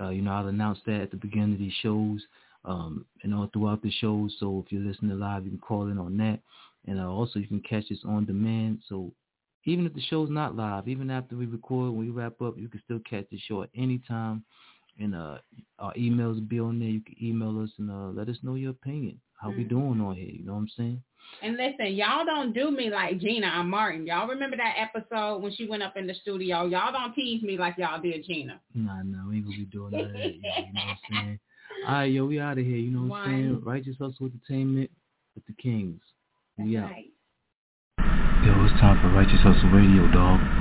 Uh, 0.00 0.10
you 0.10 0.22
know, 0.22 0.30
I'll 0.32 0.46
announce 0.46 0.78
that 0.86 1.00
at 1.00 1.10
the 1.10 1.16
beginning 1.16 1.54
of 1.54 1.58
these 1.58 1.72
shows 1.82 2.20
um, 2.64 3.04
and 3.22 3.34
all 3.34 3.48
throughout 3.52 3.82
the 3.82 3.90
shows. 3.90 4.34
So 4.38 4.62
if 4.64 4.72
you're 4.72 4.82
listening 4.82 5.18
live, 5.18 5.44
you 5.44 5.50
can 5.50 5.58
call 5.58 5.88
in 5.88 5.98
on 5.98 6.16
that. 6.18 6.38
And 6.86 7.00
uh, 7.00 7.10
also 7.10 7.38
you 7.40 7.48
can 7.48 7.60
catch 7.60 7.88
this 7.88 7.98
on 8.06 8.24
demand. 8.24 8.80
So 8.88 9.12
even 9.64 9.86
if 9.86 9.94
the 9.94 10.00
show's 10.02 10.30
not 10.30 10.54
live, 10.56 10.88
even 10.88 11.10
after 11.10 11.36
we 11.36 11.46
record, 11.46 11.90
when 11.92 12.00
we 12.00 12.10
wrap 12.10 12.40
up, 12.40 12.56
you 12.56 12.68
can 12.68 12.80
still 12.84 13.00
catch 13.08 13.26
the 13.30 13.38
show 13.38 13.62
at 13.62 13.70
any 13.76 13.98
time. 14.06 14.44
And 15.00 15.14
uh, 15.14 15.38
our 15.78 15.92
emails 15.94 16.34
will 16.34 16.40
be 16.42 16.60
on 16.60 16.78
there. 16.78 16.88
You 16.88 17.00
can 17.00 17.16
email 17.22 17.60
us 17.62 17.70
and 17.78 17.90
uh, 17.90 18.08
let 18.18 18.28
us 18.28 18.36
know 18.42 18.54
your 18.54 18.70
opinion. 18.70 19.20
How 19.40 19.50
we 19.50 19.64
Mhm. 19.64 19.68
doing 19.68 20.00
on 20.00 20.16
here? 20.16 20.30
You 20.30 20.44
know 20.44 20.54
what 20.54 20.60
I'm 20.60 20.68
saying? 20.76 21.02
And 21.42 21.56
listen, 21.56 21.94
y'all 21.94 22.24
don't 22.24 22.52
do 22.52 22.70
me 22.70 22.90
like 22.90 23.18
Gina 23.18 23.52
or 23.58 23.64
Martin. 23.64 24.06
Y'all 24.06 24.28
remember 24.28 24.56
that 24.56 24.74
episode 24.76 25.42
when 25.42 25.52
she 25.52 25.66
went 25.66 25.82
up 25.82 25.96
in 25.96 26.06
the 26.06 26.14
studio? 26.14 26.66
Y'all 26.66 26.92
don't 26.92 27.14
tease 27.14 27.42
me 27.42 27.56
like 27.56 27.76
y'all 27.78 28.00
did 28.00 28.24
Gina. 28.24 28.60
Nah, 28.74 29.02
nah, 29.02 29.28
we 29.28 29.36
ain't 29.36 29.44
gonna 29.44 29.56
be 29.56 29.64
doing 29.66 29.92
that. 29.92 30.00
you 30.00 30.40
know 30.42 30.80
what 30.84 30.88
I'm 30.88 30.98
saying? 31.10 31.38
All 31.86 31.94
right, 31.94 32.04
yo, 32.04 32.24
we 32.24 32.40
out 32.40 32.58
of 32.58 32.64
here. 32.64 32.76
You 32.76 32.90
know 32.90 33.02
what 33.02 33.20
I'm 33.20 33.26
saying? 33.30 33.62
Righteous 33.64 33.96
Hustle 34.00 34.26
Entertainment 34.26 34.90
with 35.34 35.46
the 35.46 35.52
Kings. 35.62 36.00
We 36.58 36.76
out. 36.76 36.90
Right. 36.90 37.12
Yo, 38.42 38.64
it's 38.64 38.78
time 38.80 39.00
for 39.00 39.08
Righteous 39.08 39.40
Hustle 39.42 39.70
Radio, 39.70 40.08
dog. 40.08 40.57